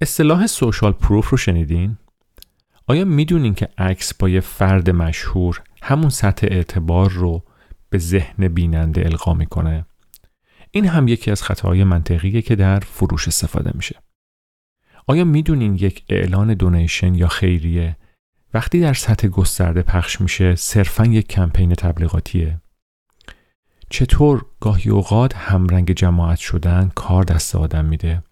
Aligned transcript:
اصطلاح 0.00 0.46
سوشال 0.46 0.92
پروف 0.92 1.28
رو 1.28 1.36
شنیدین؟ 1.36 1.96
آیا 2.86 3.04
می‌دونین 3.04 3.54
که 3.54 3.68
عکس 3.78 4.14
با 4.14 4.28
یه 4.28 4.40
فرد 4.40 4.90
مشهور 4.90 5.62
همون 5.82 6.10
سطح 6.10 6.46
اعتبار 6.50 7.10
رو 7.10 7.42
به 7.90 7.98
ذهن 7.98 8.48
بیننده 8.48 9.04
القا 9.04 9.34
می‌کنه؟ 9.34 9.86
این 10.70 10.86
هم 10.86 11.08
یکی 11.08 11.30
از 11.30 11.42
خطاهای 11.42 11.84
منطقیه 11.84 12.42
که 12.42 12.56
در 12.56 12.80
فروش 12.80 13.28
استفاده 13.28 13.70
میشه. 13.74 13.96
آیا 15.06 15.24
می‌دونین 15.24 15.74
یک 15.74 16.04
اعلان 16.08 16.54
دونیشن 16.54 17.14
یا 17.14 17.28
خیریه 17.28 17.96
وقتی 18.54 18.80
در 18.80 18.94
سطح 18.94 19.28
گسترده 19.28 19.82
پخش 19.82 20.20
میشه 20.20 20.54
صرفا 20.54 21.04
یک 21.04 21.28
کمپین 21.28 21.74
تبلیغاتیه؟ 21.74 22.60
چطور 23.90 24.46
گاهی 24.60 24.90
اوقات 24.90 25.34
همرنگ 25.36 25.92
جماعت 25.92 26.38
شدن 26.38 26.90
کار 26.94 27.24
دست 27.24 27.56
آدم 27.56 27.84
میده؟ 27.84 28.22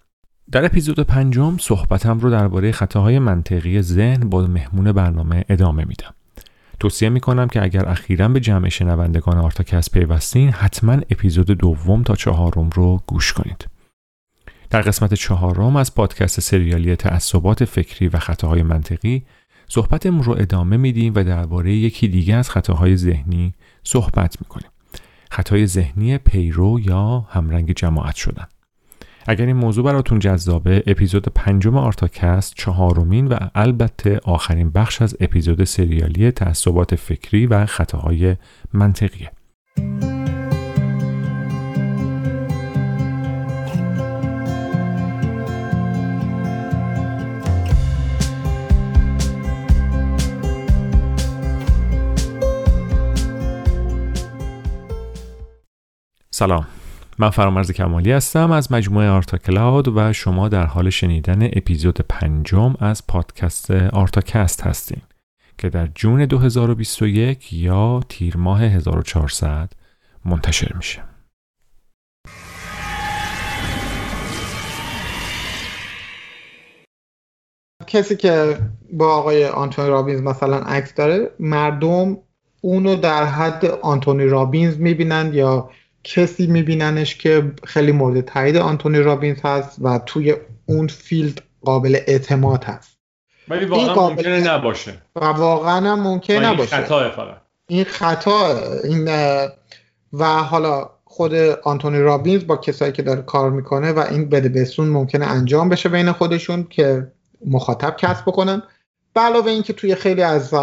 در 0.52 0.64
اپیزود 0.64 1.00
پنجم 1.00 1.56
صحبتم 1.60 2.18
رو 2.18 2.30
درباره 2.30 2.72
خطاهای 2.72 3.18
منطقی 3.18 3.82
ذهن 3.82 4.28
با 4.28 4.46
مهمون 4.46 4.92
برنامه 4.92 5.44
ادامه 5.48 5.84
میدم. 5.84 6.14
توصیه 6.80 7.08
می‌کنم 7.08 7.48
که 7.48 7.62
اگر 7.62 7.88
اخیرا 7.88 8.28
به 8.28 8.40
جمع 8.40 8.68
شنوندگان 8.68 9.38
آرتاکست 9.38 9.90
پیوستین 9.90 10.50
حتما 10.50 10.92
اپیزود 10.92 11.46
دوم 11.46 12.02
تا 12.02 12.14
چهارم 12.14 12.70
رو 12.70 13.02
گوش 13.06 13.32
کنید. 13.32 13.68
در 14.70 14.80
قسمت 14.80 15.14
چهارم 15.14 15.76
از 15.76 15.94
پادکست 15.94 16.40
سریالی 16.40 16.96
تعصبات 16.96 17.64
فکری 17.64 18.08
و 18.08 18.18
خطاهای 18.18 18.62
منطقی 18.62 19.24
صحبتمون 19.68 20.22
رو 20.22 20.32
ادامه 20.32 20.76
میدیم 20.76 21.12
و 21.16 21.24
درباره 21.24 21.72
یکی 21.72 22.08
دیگه 22.08 22.34
از 22.34 22.50
خطاهای 22.50 22.96
ذهنی 22.96 23.54
صحبت 23.84 24.36
می‌کنیم. 24.40 24.70
خطای 25.30 25.66
ذهنی 25.66 26.18
پیرو 26.18 26.80
یا 26.80 27.26
همرنگ 27.30 27.72
جماعت 27.72 28.14
شدن. 28.14 28.46
اگر 29.28 29.46
این 29.46 29.56
موضوع 29.56 29.84
براتون 29.84 30.18
جذابه 30.18 30.82
اپیزود 30.86 31.28
پنجم 31.28 31.76
آرتاکست 31.76 32.54
چهارمین 32.56 33.26
و 33.26 33.38
البته 33.54 34.20
آخرین 34.24 34.70
بخش 34.70 35.02
از 35.02 35.16
اپیزود 35.20 35.64
سریالی 35.64 36.30
تعصبات 36.30 36.94
فکری 36.94 37.46
و 37.46 37.66
خطاهای 37.66 38.36
منطقیه. 38.72 39.30
سلام. 56.30 56.66
من 57.18 57.30
فرامرز 57.30 57.72
کمالی 57.72 58.12
هستم 58.12 58.50
از 58.50 58.72
مجموعه 58.72 59.08
آرتا 59.08 59.38
کلاود 59.38 59.88
و 59.96 60.12
شما 60.12 60.48
در 60.48 60.66
حال 60.66 60.90
شنیدن 60.90 61.42
اپیزود 61.42 62.00
پنجم 62.08 62.74
از 62.80 63.06
پادکست 63.06 63.70
آرتاکست 63.70 64.62
هستین 64.62 65.00
که 65.58 65.68
در 65.68 65.86
June 65.86 66.24
2021 66.26 67.52
یا 67.52 68.00
تیر 68.08 68.36
ماه 68.36 68.62
1400 68.62 69.72
منتشر 70.24 70.72
میشه. 70.76 71.02
کسی 77.86 78.16
که 78.16 78.58
با 78.92 79.14
آقای 79.16 79.46
آنتونی 79.46 79.88
رابینز 79.88 80.20
مثلا 80.20 80.58
عکس 80.58 80.94
داره 80.94 81.30
مردم 81.40 82.16
اونو 82.60 82.96
در 82.96 83.24
حد 83.24 83.64
آنتونی 83.64 84.24
رابینز 84.24 84.78
می‌بینند 84.78 85.34
یا 85.34 85.70
کسی 86.06 86.46
میبیننش 86.46 87.16
که 87.16 87.52
خیلی 87.64 87.92
مورد 87.92 88.20
تایید 88.20 88.56
آنتونی 88.56 88.98
رابینز 88.98 89.38
هست 89.44 89.78
و 89.82 89.98
توی 89.98 90.34
اون 90.66 90.86
field 90.86 91.42
قابل 91.60 91.98
اعتماد 92.06 92.64
هست. 92.64 92.98
ولی 93.48 93.64
واقعا 93.64 93.94
قابل... 93.94 94.14
ممکنه 94.14 94.40
نباشه. 94.40 95.02
و 95.16 95.24
واقعا 95.24 95.92
هم 95.92 96.00
ممکن 96.00 96.34
نباشه 96.34 96.76
این 96.76 96.84
خطا 96.84 97.10
فقط. 97.10 97.36
این 97.68 97.84
خطا 97.84 98.58
این 98.84 99.08
و 100.12 100.24
حالا 100.24 100.90
خود 101.04 101.34
آنتونی 101.64 101.98
رابینز 101.98 102.46
با 102.46 102.56
کسایی 102.56 102.92
که 102.92 103.02
داره 103.02 103.22
کار 103.22 103.50
می‌کنه 103.50 103.92
و 103.92 103.98
این 104.10 104.28
بده 104.28 104.48
بستون 104.48 104.88
ممکنه 104.88 105.26
انجام 105.26 105.68
بشه 105.68 105.88
بین 105.88 106.12
خودشون 106.12 106.66
که 106.70 107.12
مخاطب 107.46 107.96
کسب 107.96 108.22
بکنن. 108.22 108.62
به 109.14 109.20
علاوه 109.20 109.50
اینکه 109.50 109.72
توی 109.72 109.94
خیلی 109.94 110.22
از 110.22 110.54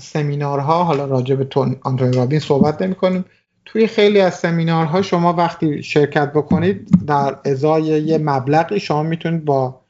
سمینارها 0.00 0.84
حالا 0.84 1.04
راجع 1.04 1.34
به 1.34 1.48
آنتونی 1.82 2.16
رابینز 2.16 2.42
صحبت 2.42 2.82
نمی 2.82 2.94
توی 3.64 3.86
خیلی 3.86 4.20
از 4.20 4.34
سمینارها 4.34 5.02
شما 5.02 5.32
وقتی 5.32 5.82
شرکت 5.82 6.32
بکنید 6.32 6.88
در 7.06 7.38
ازای 7.44 7.82
یه 7.82 8.18
مبلغی 8.18 8.80
شما 8.80 9.02
می‌تونید 9.02 9.44
با 9.44 9.80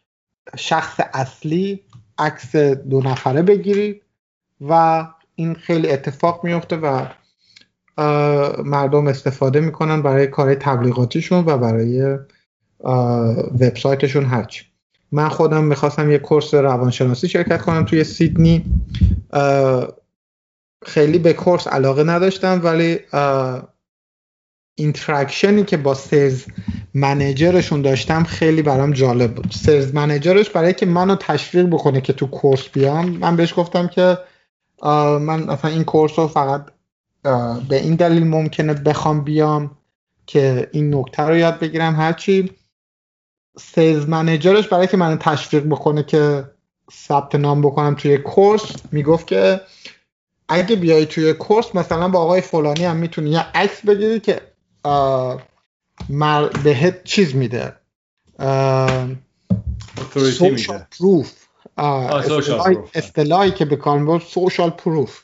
شخص 0.56 1.00
اصلی 1.14 1.80
عکس 2.18 2.56
دو 2.56 3.00
نفره 3.00 3.42
بگیرید 3.42 4.02
و 4.60 5.06
این 5.34 5.54
خیلی 5.54 5.90
اتفاق 5.90 6.44
میفته 6.44 6.76
و 6.76 7.06
مردم 8.64 9.06
استفاده 9.06 9.60
می‌کنن 9.60 10.02
برای 10.02 10.26
کار 10.26 10.54
تبلیغاتیشون 10.54 11.44
و 11.46 11.58
برای 11.58 12.18
وبسایتشون 13.60 14.24
هرچی. 14.24 14.64
من 15.12 15.28
خودم 15.28 15.64
می‌خواستم 15.64 16.10
یه 16.10 16.18
course 16.18 16.54
روانشناسی 16.54 17.28
شرکت 17.28 17.62
کنم 17.62 17.84
توی 17.84 18.04
سیدنی 18.04 18.64
خیلی 20.86 21.18
به 21.18 21.32
course 21.32 21.66
علاقه 21.66 22.04
نداشتم 22.04 22.60
ولی 22.64 22.98
interaction 24.74 25.57
ی 25.57 25.64
که 25.64 25.76
با 25.76 25.94
sales 25.94 26.44
manager 26.94 27.50
شون 27.50 27.82
داشتم 27.82 28.24
خیلی 28.24 28.62
برام 28.62 28.92
جالب 28.92 29.34
بود. 29.34 29.50
sales 29.50 29.94
manager 29.94 30.38
ش 30.38 30.50
برای 30.50 30.74
که 30.74 30.86
منو 30.86 31.16
تشویق 31.16 31.66
بکنه 31.66 32.00
که 32.00 32.12
تو 32.12 32.26
course 32.26 32.68
بیام 32.68 33.08
من 33.08 33.36
بهش 33.36 33.54
گفتم 33.56 33.88
که 33.88 34.18
من 35.20 35.42
مثلا 35.42 35.70
این 35.70 35.84
course 35.84 36.18
رو 36.18 36.28
فقط 36.28 36.66
به 37.68 37.76
این 37.76 37.94
دلیل 37.94 38.26
ممکنه 38.26 38.74
بخوام 38.74 39.24
بیام 39.24 39.70
که 40.26 40.68
این 40.72 40.94
نکته 40.94 41.22
رو 41.22 41.36
یاد 41.36 41.58
بگیرم. 41.58 41.94
هرچی 41.96 42.50
سیلز 43.58 44.08
منیجرش 44.08 44.68
برای 44.68 44.86
که 44.86 44.96
منو 44.96 45.16
تشویق 45.16 45.64
بکنه 45.64 46.02
که 46.02 46.44
ثبت 46.92 47.34
نام 47.34 47.62
بکنم 47.62 47.94
توی 47.94 48.18
کورس 48.18 48.72
می‌گفت 48.92 49.26
که 49.26 49.60
اگه 50.48 50.76
بیای 50.76 51.06
توی 51.06 51.32
کورس 51.32 51.74
مثلا 51.74 52.08
با 52.08 52.20
آقای 52.20 52.40
فلانی 52.40 52.84
هم 52.84 52.96
می‌تونی. 52.96 53.30
یه 53.30 53.46
عکس 53.54 53.86
بگیری 53.86 54.20
که 54.20 54.40
مر 56.08 56.48
بهت 56.48 57.04
چیز 57.04 57.34
میده. 57.34 57.76
سوشال 60.08 60.86
پروف 60.98 61.32
اصطلاحی 62.94 63.50
که 63.50 63.64
به 63.64 63.76
کار 63.76 64.20
سوشال 64.20 64.70
پروف 64.70 65.22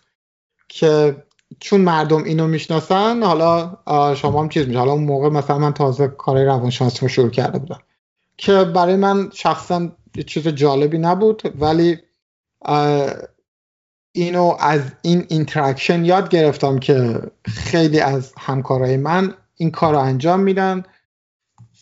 که 0.69 1.17
چون 1.61 1.81
مردم 1.81 2.25
اینو 2.25 2.47
می‌شناسن 2.47 3.23
حالا 3.23 3.77
شما 4.15 4.43
هم 4.43 4.49
چیز 4.49 4.67
میشه. 4.67 4.79
حالا 4.79 4.93
اون 4.93 5.05
موقع 5.05 5.29
مثلا 5.29 5.59
من 5.59 5.73
تازه 5.73 6.09
کار 6.09 6.45
روانشناسی 6.45 6.99
رو 7.01 7.09
شروع 7.09 7.31
کرده 7.31 7.59
بودم. 7.59 7.81
که 8.37 8.65
برای 8.65 8.97
من 8.97 9.31
شخصا 9.35 9.89
چیز 10.27 10.49
جالبی 10.49 10.99
نبود 10.99 11.43
ولی 11.61 11.99
اینو 14.13 14.57
از 14.61 14.81
این 15.03 15.25
interaction 15.29 16.05
یاد 16.05 16.29
گرفتم 16.29 16.79
که 16.79 17.21
خیلی 17.47 18.01
از 18.01 18.33
همکارای 18.39 18.97
من 18.97 19.35
این 19.57 19.71
کار 19.71 19.95
رو 19.95 19.99
انجام 19.99 20.41
میدن. 20.41 20.83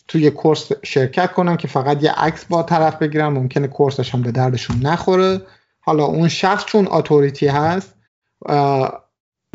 توی 0.07 0.31
course 0.31 0.71
شرکت 0.83 1.33
کنن 1.33 1.57
که 1.57 1.67
فقط 1.67 2.03
یه 2.03 2.11
عکس 2.11 2.45
با 2.45 2.63
طرف 2.63 2.95
بگیرن 2.95 3.27
ممکنه 3.27 3.67
course 3.67 4.02
ش 4.02 4.13
هم 4.13 4.21
به 4.21 4.31
دردشون 4.31 4.79
نخوره. 4.79 5.41
حالا 5.79 6.05
اون 6.05 6.27
شخص 6.27 6.65
چون 6.65 6.87
اتوریتی 6.91 7.47
هست 7.47 7.93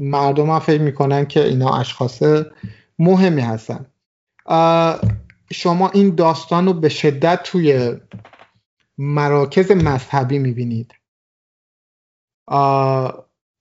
مردم 0.00 0.50
هم 0.50 0.58
فکر 0.58 0.80
می‌کنن 0.80 1.26
که 1.26 1.44
اینا 1.44 1.78
اشخاص 1.78 2.22
مهمی 2.98 3.42
هستن. 3.42 3.86
شما 5.52 5.90
این 5.90 6.14
داستان 6.14 6.66
رو 6.66 6.72
به 6.72 6.88
شدت 6.88 7.42
توی 7.42 7.96
مراکز 8.98 9.70
مذهبی 9.70 10.38
می‌بینید. 10.38 10.92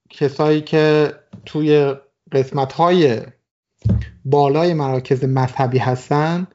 کسایی 0.10 0.62
که 0.62 1.14
توی 1.46 1.96
قسمت 2.32 2.74
های 2.74 3.22
بالای 4.26 4.74
مراکز 4.74 5.24
مذهبی 5.24 5.78
هستن 5.78 6.48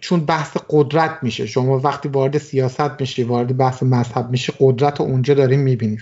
چون 0.00 0.20
بحث 0.26 0.56
قدرت 0.70 1.18
میشه. 1.22 1.46
شما 1.46 1.78
وقتی 1.78 2.08
وارد 2.08 2.38
سیاست 2.38 3.00
میشی 3.00 3.22
وارد 3.22 3.56
بحث 3.56 3.82
مذهب 3.82 4.30
میشی 4.30 4.52
قدرت 4.60 5.00
رو 5.00 5.06
اونجا 5.06 5.34
داریم 5.34 5.60
می‌بینید 5.60 6.00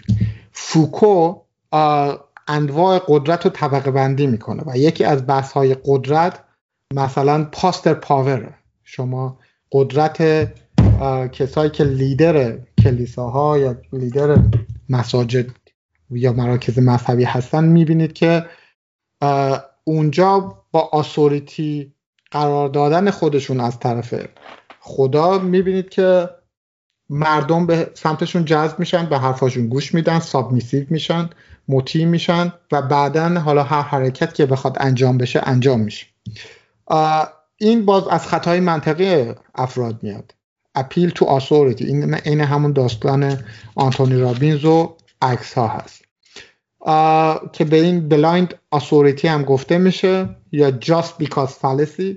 فوکو 0.53 1.35
انواع 2.49 3.01
قدرت 3.09 3.45
رو 3.45 3.51
طبقه 3.51 3.91
بندی 3.91 4.27
می‌کنه 4.27 4.63
و 4.67 4.77
یکی 4.77 5.05
از 5.05 5.27
بحث 5.27 5.53
های 5.53 5.77
قدرت 5.85 6.45
مثلا 6.95 7.45
پاستر 7.53 7.95
پاور 7.95 8.55
شما 8.85 9.39
قدرت 9.73 10.49
کسایی 11.33 11.71
که 11.71 11.85
لیدر 11.85 12.59
کلیساها 12.85 13.59
یا 13.59 13.77
لیدر 13.93 14.39
مساجد 14.89 15.47
یا 16.11 16.33
مراکز 16.33 16.79
مذهبی 16.79 17.25
هستن 17.25 17.65
می‌بینید 17.65 18.13
که 18.13 18.47
اونجا 19.85 20.59
با 20.73 20.81
آسوریتی 20.81 21.93
قرار 22.31 22.69
دادن 22.69 23.11
خودشون 23.11 23.61
از 23.61 23.79
طرف 23.79 24.15
خدا 24.81 25.39
می‌بینید 25.39 25.89
که 25.89 26.29
مردم 27.11 27.67
به 27.67 27.91
سمتشون 27.95 28.45
جذب 28.45 28.79
میشن 28.79 29.07
به 29.07 29.19
حرفاشون 29.19 29.69
گوش 29.69 29.95
میدن 29.95 30.19
سابمیسیو 30.19 30.87
میشن 30.91 31.31
مطیع 31.69 32.05
میشن 32.05 32.53
و 32.73 32.83
بعدا 32.83 33.29
حالا 33.41 33.63
هر 33.63 33.83
حرکت 33.83 34.35
که 34.35 34.47
بخواد 34.47 34.77
انجام 34.81 35.19
بشه 35.19 35.41
انجام 35.45 35.81
میشه. 35.81 36.07
این 37.57 37.85
باز 37.85 38.09
از 38.09 38.27
خطای 38.27 38.61
منطقی 38.61 39.33
افراد 39.55 40.03
میاد. 40.03 40.35
اپیل 40.75 41.11
تو 41.11 41.25
آسوریتی 41.25 41.85
این 41.85 42.15
این 42.15 42.41
همون 42.41 42.73
داستان 42.73 43.39
آنتونی 43.75 44.17
رابینز 44.17 44.65
و 44.65 44.97
عکس 45.23 45.55
ها 45.55 45.69
هست 45.69 46.05
که 47.53 47.65
به 47.65 47.77
این 47.77 48.09
blind 48.09 48.55
authority 48.71 49.29
هم 49.29 49.43
گفته 49.43 49.79
میشه 49.79 50.29
یا 50.53 50.71
just 50.81 51.25
because 51.25 51.51
fallacy 51.63 52.17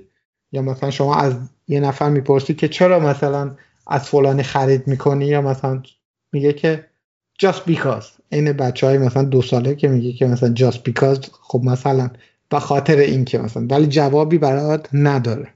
یا 0.52 0.62
مثلا 0.62 0.90
شما 0.90 1.14
از 1.14 1.34
یه 1.68 1.80
نفر 1.80 2.08
می‌پرسی 2.08 2.54
که 2.54 2.68
چرا 2.68 3.00
مثلا 3.00 3.56
از 3.86 4.08
فلانی 4.08 4.42
خرید 4.42 4.88
می‌کنی 4.88 5.26
یا 5.26 5.42
مثلا 5.42 5.82
میگه 6.32 6.52
که 6.52 6.84
just 7.42 7.70
because. 7.72 8.04
این 8.28 8.52
بچه 8.52 8.86
های 8.86 8.98
مثلا 8.98 9.22
دو 9.22 9.42
ساله 9.42 9.74
که 9.74 9.88
میگه 9.88 10.12
که 10.12 10.26
مثلا 10.26 10.54
just 10.54 10.76
because 10.76 11.28
خب 11.42 11.60
مثلا 11.64 12.10
به 12.48 12.58
خاطر 12.60 12.96
این 12.96 13.24
که 13.24 13.38
مثلا 13.38 13.66
ولی 13.70 13.86
جوابی 13.86 14.38
برات 14.38 14.88
نداره. 14.92 15.48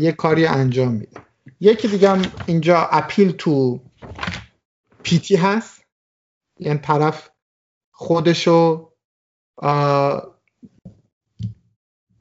یه 0.00 0.12
کاری 0.12 0.46
انجام 0.46 0.92
میده. 0.92 1.20
یکی 1.64 1.88
دیگه 1.88 2.10
هم 2.10 2.22
اینجا 2.46 2.88
اپیل 2.90 3.30
تو 3.30 3.80
پیتی 5.02 5.36
هست. 5.36 5.82
یعنی 6.58 6.78
طرف 6.78 7.30
خودشو 7.92 8.88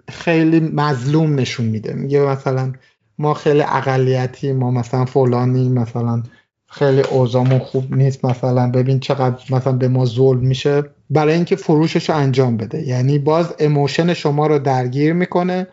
خیلی 0.09 0.59
مظلوم 0.59 1.35
نشون 1.35 1.65
میده. 1.65 1.93
میگه 1.93 2.21
مثلا 2.21 2.73
ما 3.17 3.33
خیلی 3.33 3.61
اقلیتی 3.61 4.53
ما 4.53 4.71
مثلا 4.71 5.05
فلانی 5.05 5.69
مثلا 5.69 6.23
خیلی 6.67 7.01
اوزامون 7.01 7.59
خوب 7.59 7.93
نیست. 7.93 8.25
مثلا 8.25 8.71
ببین 8.71 8.99
چقدر 8.99 9.55
مثلا 9.55 9.73
به 9.73 9.87
ما 9.87 10.05
ظلم 10.05 10.39
میشه. 10.39 10.83
برای 11.09 11.33
اینکه 11.33 11.55
فروشش 11.55 12.09
رو 12.09 12.15
انجام 12.15 12.57
بده. 12.57 12.81
یعنی 12.81 13.19
باز 13.19 13.55
اموشن 13.59 14.13
شما 14.13 14.47
رو 14.47 14.59
درگیر 14.59 15.13
می‌کنه. 15.13 15.67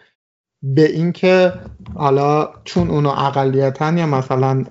به 0.63 0.93
اینکه 0.93 1.53
حالا 1.95 2.51
چون 2.65 2.91
اونو 2.91 3.09
اقلیتن 3.09 3.99
یا 3.99 4.07
مثلا 4.07 4.65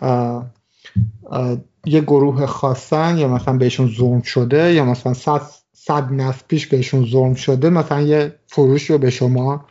یه 1.85 2.01
گروه 2.01 2.45
خاصن 2.45 3.17
یا 3.17 3.27
مثلا 3.27 3.57
بهشون 3.57 3.87
ظلم 3.87 4.21
شده 4.21 4.73
یا 4.73 4.85
مثلا 4.85 5.13
صد, 5.13 5.41
صد 5.73 6.11
نسل 6.13 6.41
پیش 6.47 6.67
بهشون 6.67 7.05
ظلم 7.05 7.33
شده 7.33 7.69
مثلا 7.69 8.01
یه 8.01 8.35
فروش 8.47 8.89
رو 8.89 8.97
به 8.97 9.09
شما 9.09 9.65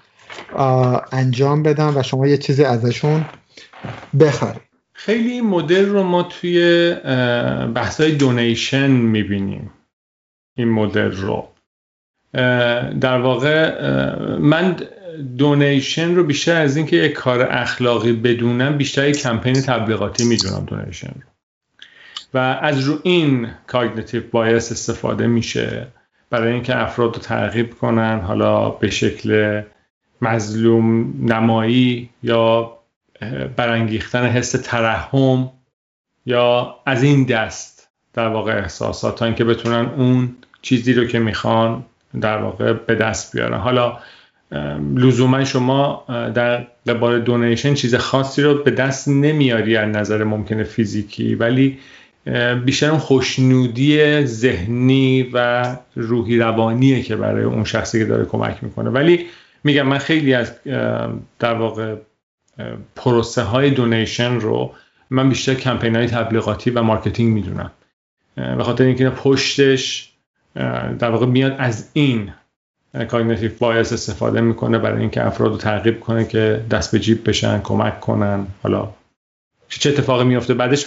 انجام 1.12 1.62
بدن 1.62 1.92
و 1.96 2.02
شما 2.02 2.26
یه 2.26 2.38
چیزی 2.38 2.64
ازشون 2.64 3.24
بخرید. 4.20 4.62
خیلی 4.92 5.30
این 5.30 5.46
مدل 5.46 5.88
رو 5.88 6.02
ما 6.02 6.22
توی 6.22 6.94
بحث 7.74 8.00
های 8.00 8.12
دونیشن 8.12 8.90
می‌بینیم. 8.90 9.70
این 10.54 10.68
مدل 10.68 11.10
رو. 11.10 11.48
در 13.00 13.20
واقع 13.20 13.82
من 14.38 14.76
donation 15.38 16.14
رو 16.14 16.24
بیشتر 16.24 16.62
از 16.62 16.76
اینکه 16.76 16.96
یک 16.96 17.12
کار 17.12 17.42
اخلاقی 17.42 18.12
بدونم 18.12 18.76
بیشتر 18.76 19.08
یک 19.08 19.18
کمپین 19.18 19.54
تبلیغاتی 19.54 20.24
می‌دونم 20.24 20.64
donation 20.64 21.12
و 22.34 22.38
از 22.38 22.88
رو 22.88 22.98
این 23.02 23.48
cognitive 23.67 24.23
bias 24.31 24.73
استفاده 24.72 25.26
میشه 25.26 25.86
برای 26.30 26.52
اینکه 26.52 26.82
افراد 26.82 27.14
رو 27.14 27.22
ترغیب 27.22 27.74
کنن 27.74 28.20
حالا 28.20 28.70
به 28.70 28.90
شکل 28.90 29.62
مظلوم 30.22 31.14
نمایی 31.32 32.10
یا 32.22 32.72
برانگیختن 33.56 34.26
حس 34.26 34.52
ترحم 34.52 35.50
یا 36.26 36.76
از 36.86 37.02
این 37.02 37.24
دست 37.24 37.88
در 38.14 38.28
واقع 38.28 38.52
احساسات 38.52 39.18
تا 39.18 39.24
اینکه 39.24 39.44
بتونن 39.44 39.86
اون 39.96 40.36
چیزی 40.62 40.92
رو 40.92 41.04
که 41.04 41.18
می‌خوان 41.18 41.84
در 42.20 42.38
واقع 42.38 42.72
به 42.72 42.94
دست 42.94 43.36
بیارن. 43.36 43.58
حالا 43.58 43.98
لزوما 44.94 45.44
شما 45.44 46.04
در 46.34 46.66
قبال 46.87 47.20
دونیشن 47.20 47.75
چیز 47.75 47.94
خاصی 47.94 48.43
رو 48.43 48.62
به 48.62 48.70
دست 48.70 49.08
نمیاری 49.08 49.76
از 49.76 49.88
نظر 49.88 50.25
ممکنه 50.25 50.64
فیزیکی 50.64 51.34
ولی 51.34 51.78
بیشتر 52.64 52.90
اون 52.90 52.98
خوشنودی 52.98 54.25
ذهنی 54.26 55.31
و 55.32 55.76
روحی 55.94 56.38
روانیه 56.38 57.02
که 57.02 57.16
برای 57.16 57.44
اون 57.44 57.64
شخصی 57.64 57.98
که 57.98 58.04
داره 58.04 58.25
کمک 58.25 58.64
می‌کنه. 58.64 58.90
ولی 58.90 59.26
میگم 59.64 59.87
من 59.87 59.98
خیلی 59.98 60.34
از 60.34 60.52
در 61.38 61.54
واقع 61.54 61.94
پروسه 62.96 63.42
های 63.42 63.70
دونیشن 63.70 64.40
رو 64.40 64.75
من 65.10 65.28
بیشتر 65.28 65.54
کمپین 65.54 65.96
های 65.96 66.06
تبلیغاتی 66.06 66.70
و 66.70 66.82
marketing 66.82 67.32
می‌دونم. 67.32 67.70
به 68.37 68.64
خاطر 68.64 68.84
اینکه 68.84 69.10
پشتش 69.10 70.12
در 70.99 71.10
واقع 71.10 71.26
میاد 71.26 71.54
از 71.58 71.90
این 71.92 72.32
cognitive 73.05 73.50
bias 73.58 73.93
استفاده 73.93 74.40
می‌کنه 74.40 74.78
برای 74.78 75.00
اینکه 75.00 75.26
افراد 75.26 75.50
رو 75.50 75.56
ترغیب 75.56 76.00
کنه 76.00 76.25
که 76.25 76.64
دست 76.70 76.93
به 76.93 77.00
جیب 77.00 77.28
بشن 77.28 77.60
کمک 77.60 78.00
کنن. 78.00 78.46
حالا 78.62 78.94
چه 79.69 79.90
اتفاقی 79.90 80.25
میفته 80.25 80.54
بعدش 80.54 80.87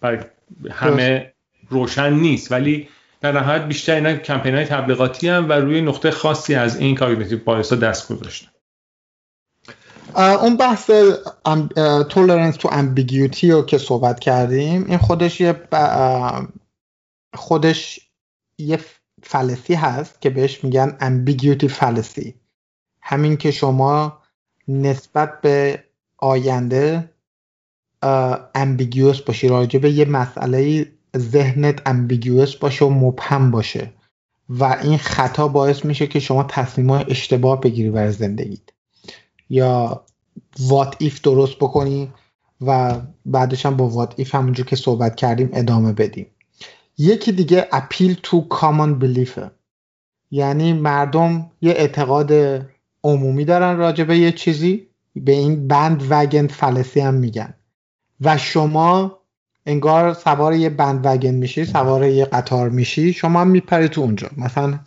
برای 0.00 0.18
همه 0.70 1.32
روشن 1.68 2.12
نیست. 2.12 2.52
ولی 2.52 2.88
در 3.20 3.32
نهایت 3.32 3.62
بیشتر 3.62 3.94
اینا 3.94 4.16
کمپین 4.16 4.54
های 4.54 4.64
تبلیغاتی 4.64 5.28
هم 5.28 5.48
و 5.48 5.52
روی 5.52 5.80
نقطه 5.80 6.10
خاصی 6.10 6.54
از 6.54 6.76
این 6.76 6.94
cognitive 6.94 7.44
bias 7.44 7.72
ها 7.72 7.78
دست 7.78 8.12
گذاشتن. 8.12 8.50
اون 10.16 10.56
بحث 10.56 10.90
tolerance 12.08 12.56
to 12.56 12.68
ambiguity 12.72 13.50
رو 13.50 13.62
که 13.62 13.78
صحبت 13.78 14.20
کردیم 14.20 14.84
این 14.84 14.98
خودش 14.98 15.40
یه 15.40 15.68
خودش 17.34 18.00
یه 18.58 18.78
fallacy 19.24 19.74
هست 19.74 20.20
که 20.20 20.30
بهش 20.30 20.64
میگن 20.64 20.96
ambiguity 21.00 21.68
fallacy 21.68 22.34
همین 23.00 23.36
که 23.36 23.50
شما 23.50 24.18
نسبت 24.68 25.40
به 25.40 25.84
آینده 26.18 27.10
ambiguous 28.54 29.20
باشی 29.20 29.48
راجع 29.48 29.78
به 29.78 29.90
یه 29.90 30.04
مسئله 30.04 30.86
ذهنت 31.16 31.82
ambiguous 31.86 32.56
باشه 32.56 32.84
و 32.84 32.90
مبهم 32.90 33.50
باشه. 33.50 33.92
و 34.48 34.64
این 34.82 34.98
خطا 34.98 35.48
باعث 35.48 35.84
میشه 35.84 36.06
که 36.06 36.20
شما 36.20 36.44
تصمیم 36.44 36.90
اشتباه 36.90 37.60
بگیری 37.60 37.90
برای 37.90 38.12
زندگیت. 38.12 38.60
یا 39.50 40.04
what 40.60 40.96
if 40.98 41.20
درست 41.20 41.56
بکنی 41.56 42.12
و 42.60 43.00
بعدش 43.26 43.66
هم 43.66 43.76
با 43.76 43.88
what 43.88 44.14
if 44.16 44.34
همونجور 44.34 44.66
که 44.66 44.76
صحبت 44.76 45.16
کردیم 45.16 45.50
ادامه 45.52 45.92
بدیم. 45.92 46.26
یکی 46.98 47.32
دیگه 47.32 47.68
appeal 47.72 48.16
to 48.22 48.48
common 48.48 48.98
belief 48.98 49.43
ه 49.43 49.50
یعنی 50.30 50.72
مردم 50.72 51.50
یه 51.60 51.72
اعتقاد 51.72 52.32
عمومی 53.04 53.44
دارن 53.44 53.76
راجع 53.76 54.04
به 54.04 54.18
یه 54.18 54.32
چیزی 54.32 54.86
به 55.16 55.32
این 55.32 55.68
bandwagon 55.68 56.46
fallacy 56.46 57.00
هم 57.00 57.14
میگن. 57.14 57.54
و 58.20 58.38
شما 58.38 59.18
انگار 59.66 60.14
سوار 60.14 60.54
یه 60.54 60.70
bandwagon 60.70 61.34
میشی 61.34 61.64
سوار 61.64 62.04
یه 62.04 62.24
قطار 62.24 62.68
میشی 62.68 63.12
شما 63.12 63.40
هم 63.40 63.48
میپری 63.48 63.88
تو 63.88 64.00
اونجا. 64.00 64.30
مثلا 64.36 64.78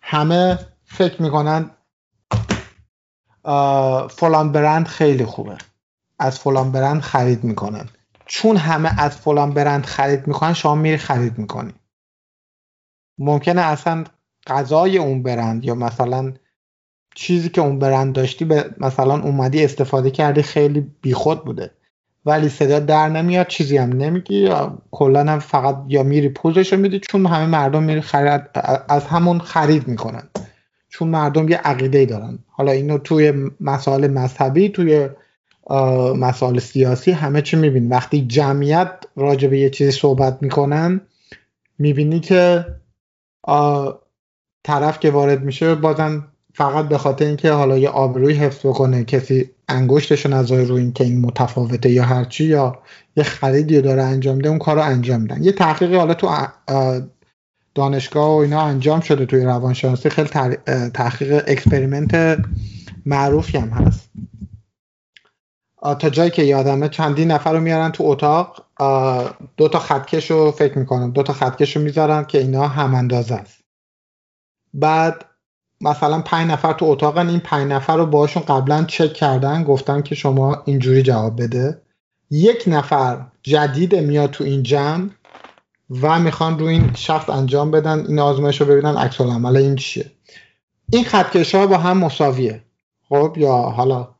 همه 0.00 0.58
فکر 0.84 1.22
می‌کنن 1.22 1.70
فلان 4.10 4.52
برند 4.52 4.86
خیلی 4.86 5.24
خوبه. 5.24 5.58
از 6.18 6.38
فلان 6.38 6.72
برند 6.72 7.00
خرید 7.00 7.44
می‌کنن. 7.44 7.88
چون 8.26 8.56
همه 8.56 9.00
از 9.00 9.16
فلان 9.16 9.54
برند 9.54 9.86
خرید 9.86 10.26
می‌کنن 10.26 10.52
شما 10.52 10.74
میری 10.74 10.96
خرید 10.96 11.38
می‌کنی. 11.38 11.72
ممکنه 13.18 13.60
اصلا 13.60 14.04
غذای 14.46 14.98
اون 14.98 15.22
برند 15.22 15.64
یا 15.64 15.74
مثلا 15.74 16.32
چیزی 17.14 17.48
که 17.48 17.60
اون 17.60 17.78
برند 17.78 18.14
داشتی 18.14 18.44
به 18.44 18.74
مثلا 18.78 19.22
اومدی 19.22 19.64
استفاده 19.64 20.10
کردی 20.10 20.42
خیلی 20.42 20.80
بیخود 21.02 21.44
بوده. 21.44 21.70
ولی 22.24 22.48
صدا 22.48 22.80
در 22.80 23.08
نمیاد 23.08 23.46
چیزی 23.46 23.76
هم 23.76 23.92
نمیگی 23.92 24.38
یا 24.38 24.78
کلا 24.90 25.20
هم 25.20 25.38
فقط 25.38 25.76
یا 25.88 26.02
میری 26.02 26.28
پوزش 26.28 26.72
رو 26.72 26.78
میدی 26.78 27.00
چون 27.00 27.26
همه 27.26 27.46
مردم 27.46 27.82
میری 27.82 28.00
خرید 28.00 28.42
از 28.88 29.04
همون 29.04 29.38
خرید 29.38 29.88
می‌کنن. 29.88 30.28
چون 30.88 31.08
مردم 31.08 31.48
یه 31.48 31.56
عقیده 31.56 32.06
دارن. 32.06 32.38
حالا 32.48 32.72
اینو 32.72 32.98
توی 32.98 33.50
مسائل 33.60 34.10
مذهبی 34.10 34.68
توی 34.68 35.08
مسائل 36.16 36.58
سیاسی 36.58 37.10
همه 37.10 37.42
چی 37.42 37.56
میبین 37.56 37.88
وقتی 37.88 38.26
جمعیت 38.26 38.90
راجع 39.16 39.48
به 39.48 39.58
یه 39.58 39.70
چیزی 39.70 39.90
صحبت 39.90 40.38
می‌کنن 40.42 41.00
می‌بینی 41.78 42.20
که 42.20 42.66
طرف 44.64 45.00
که 45.00 45.10
وارد 45.10 45.44
میشه 45.44 45.74
بازن 45.74 46.24
فقط 46.54 46.88
به 46.88 46.98
خاطر 46.98 47.24
اینکه 47.24 47.52
حالا 47.52 47.78
یه 47.78 47.88
آبروی 47.88 48.34
حفظ 48.34 48.66
بکنه 48.66 49.04
کسی 49.04 49.50
انگشتشو 49.68 50.28
نذاره 50.28 50.64
رو 50.64 50.74
این 50.74 50.92
که 50.92 51.04
این 51.04 51.20
متفاوته 51.20 51.90
یا 51.90 52.04
هرچی 52.04 52.44
یا 52.44 52.78
یه 53.16 53.24
خریدی 53.24 53.80
داره 53.80 54.02
انجام 54.02 54.38
ده 54.38 54.48
اون 54.48 54.58
کار 54.58 54.76
رو 54.76 54.82
انجام 54.82 55.20
میدن. 55.20 55.44
یه 55.44 55.52
تحقیقی 55.52 55.96
حالا 55.96 56.14
تو 56.14 56.28
دانشگاه 57.74 58.28
و 58.28 58.36
اینا 58.36 58.62
انجام 58.62 59.00
شده 59.00 59.26
توی 59.26 59.44
روانشناسی 59.44 60.10
خیلی 60.10 60.28
تحقیق 60.94 61.44
experiment 61.46 62.38
معروفی 63.06 63.58
هم 63.58 63.68
هست. 63.68 64.10
تا 65.94 66.10
جایی 66.10 66.30
که 66.30 66.42
یادمه 66.42 66.88
چندین 66.88 67.30
نفر 67.30 67.52
رو 67.52 67.60
میارن 67.60 67.92
تو 67.92 68.04
اتاق 68.06 68.64
دو 69.56 69.68
تا 69.68 69.78
خطکش 69.78 70.30
رو 70.30 70.50
فکر 70.50 70.78
می‌کنم. 70.78 71.10
دو 71.10 71.22
تا 71.22 71.32
خطکش 71.32 71.76
رو 71.76 71.82
می‌ذارن 71.82 72.24
که 72.24 72.38
اینا 72.38 72.68
هم 72.68 72.94
اندازه 72.94 73.34
است. 73.34 73.64
بعد 74.74 75.24
مثلا 75.80 76.20
پنج 76.20 76.50
نفر 76.50 76.72
تو 76.72 76.84
اتاقن 76.84 77.28
این 77.28 77.40
پنج 77.40 77.72
نفر 77.72 77.96
رو 77.96 78.06
باشون 78.06 78.42
قبلا 78.42 78.84
چک 78.84 79.12
کردن 79.12 79.64
گفتن 79.64 80.02
که 80.02 80.14
شما 80.14 80.62
اینجوری 80.64 81.02
جواب 81.02 81.42
بده. 81.42 81.82
یک 82.30 82.64
نفر 82.66 83.26
جدید 83.42 83.96
میاد 83.96 84.30
تو 84.30 84.44
این 84.44 84.62
جمع 84.62 85.08
و 86.02 86.18
می‌خوان 86.18 86.58
رو 86.58 86.66
این 86.66 86.90
شخص 86.94 87.30
انجام 87.30 87.70
بدن 87.70 88.06
این 88.06 88.18
آزمایش 88.18 88.60
رو 88.60 88.66
ببینن 88.66 88.96
عکس‌العمل 88.96 89.56
این 89.56 89.76
چیه. 89.76 90.10
این 90.92 91.04
خطکش 91.04 91.54
ها 91.54 91.66
با 91.66 91.78
هم 91.78 91.98
مساویه. 91.98 92.62
خب 93.08 93.34
یا 93.36 93.52
حالا 93.52 94.15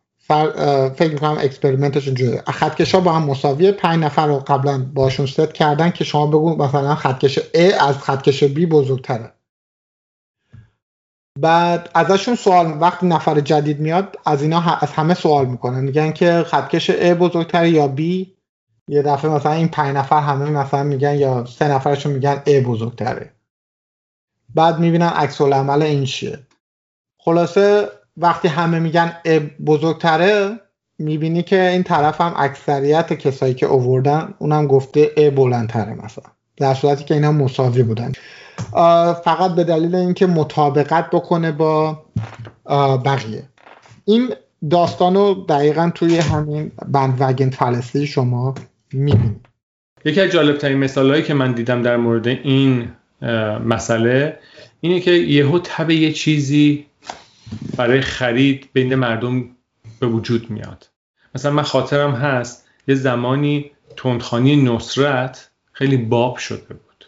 فکر 0.97 1.13
می‌کنم 1.13 1.37
experiment 1.41 1.96
ش 1.96 2.07
اینجوریه. 2.07 2.43
ها 2.93 3.01
با 3.01 3.13
هم 3.13 3.23
مساویه. 3.23 3.73
پنج 3.73 4.05
نفر 4.05 4.27
رو 4.27 4.39
قبلا 4.39 4.85
باشون 4.95 5.27
ست 5.27 5.53
کردن 5.53 5.91
که 5.91 6.05
شما 6.05 6.27
بگو 6.27 6.57
مثلا 6.57 6.95
خطکش 6.95 7.39
A 7.39 7.75
از 7.81 7.99
خطکش 7.99 8.45
B 8.45 8.59
بزرگتره. 8.59 9.33
بعد 11.41 11.91
ازشون 11.95 12.35
سوال 12.35 12.79
وقتی 12.81 13.07
نفر 13.07 13.41
جدید 13.41 13.81
میاد 13.81 14.17
از 14.27 14.43
اینا 14.43 14.77
از 14.81 14.93
همه 14.93 15.15
سوال 15.15 15.47
می‌کنن. 15.47 15.81
میگن 15.81 16.13
که 16.13 16.45
خطکش 16.47 16.91
A 16.91 17.05
بزرگتره 17.05 17.71
یا 17.71 17.95
B 17.97 18.01
یه 18.89 19.03
دفعه 19.03 19.31
مثلا 19.31 19.53
این 19.53 19.69
پنج 19.69 19.97
نفر 19.97 20.21
همه 20.21 20.51
مثلا 20.51 20.83
میگن 20.83 21.15
یا 21.15 21.45
سه 21.45 21.69
نفرشون 21.69 22.13
میگن 22.13 22.43
A 22.47 22.51
بزرگتره. 22.51 23.33
بعد 24.55 24.79
می‌بینن 24.79 25.09
عکس 25.09 25.41
عمل 25.41 25.83
این 25.83 26.05
چیه. 26.05 26.39
خلاصه 27.19 27.89
وقتی 28.17 28.49
همه 28.49 28.79
میگن 28.79 29.13
بزرگتره 29.67 30.61
می‌بینی 30.99 31.43
که 31.43 31.69
این 31.69 31.83
طرف 31.83 32.21
هم 32.21 32.35
اکثریت 32.37 33.13
کسایی 33.13 33.55
که 33.55 33.67
اووردن 33.67 34.35
اونم 34.39 34.67
گفته 34.67 35.11
ا 35.17 35.31
بلندتره 35.31 35.95
مثلا. 35.95 36.25
در 36.57 36.75
صورتی 36.75 37.05
که 37.05 37.15
اینا 37.15 37.33
مساوی 37.33 37.83
بودن. 37.83 38.13
فقط 39.25 39.55
به 39.55 39.65
دلیل 39.65 39.95
اینکه 39.95 40.27
مطابقت 40.27 41.11
بکنه 41.11 41.53
با 41.53 42.03
بقیه. 43.05 43.43
این 44.05 44.35
داستان 44.71 45.15
رو 45.15 45.47
دقیقا 45.49 45.91
توی 45.95 46.19
همین 46.19 46.73
بندوگن 46.89 47.51
فلسطی 47.51 48.07
شما 48.07 48.55
می‌بینید. 48.93 49.47
یکی 50.05 50.21
از 50.21 50.31
جالب 50.31 50.59
ترین 50.59 50.79
مثال 50.79 51.11
هایی 51.11 51.23
که 51.23 51.35
من 51.35 51.53
دیدم 51.53 51.83
در 51.83 51.97
مورد 51.97 52.27
این 52.27 52.89
مسئله 53.67 54.39
اینه 54.81 55.01
که 55.01 55.11
یهو 55.11 55.59
تب 55.59 55.91
یه 55.91 56.13
چیزی 56.13 56.87
برای 57.77 58.01
خرید 58.01 58.69
بین 58.73 58.95
مردم 58.95 59.45
به 60.01 60.07
وجود 60.07 60.51
میاد. 60.51 60.89
مثلا 61.35 61.53
من 61.53 61.63
خاطرم 61.63 62.13
هست 62.13 62.69
یه 62.89 62.95
زمانی 62.95 63.71
تندخانی 63.97 64.57
نصرت 64.57 65.51
خیلی 65.73 65.97
باب 65.97 66.37
شده 66.37 66.75
بود. 66.75 67.05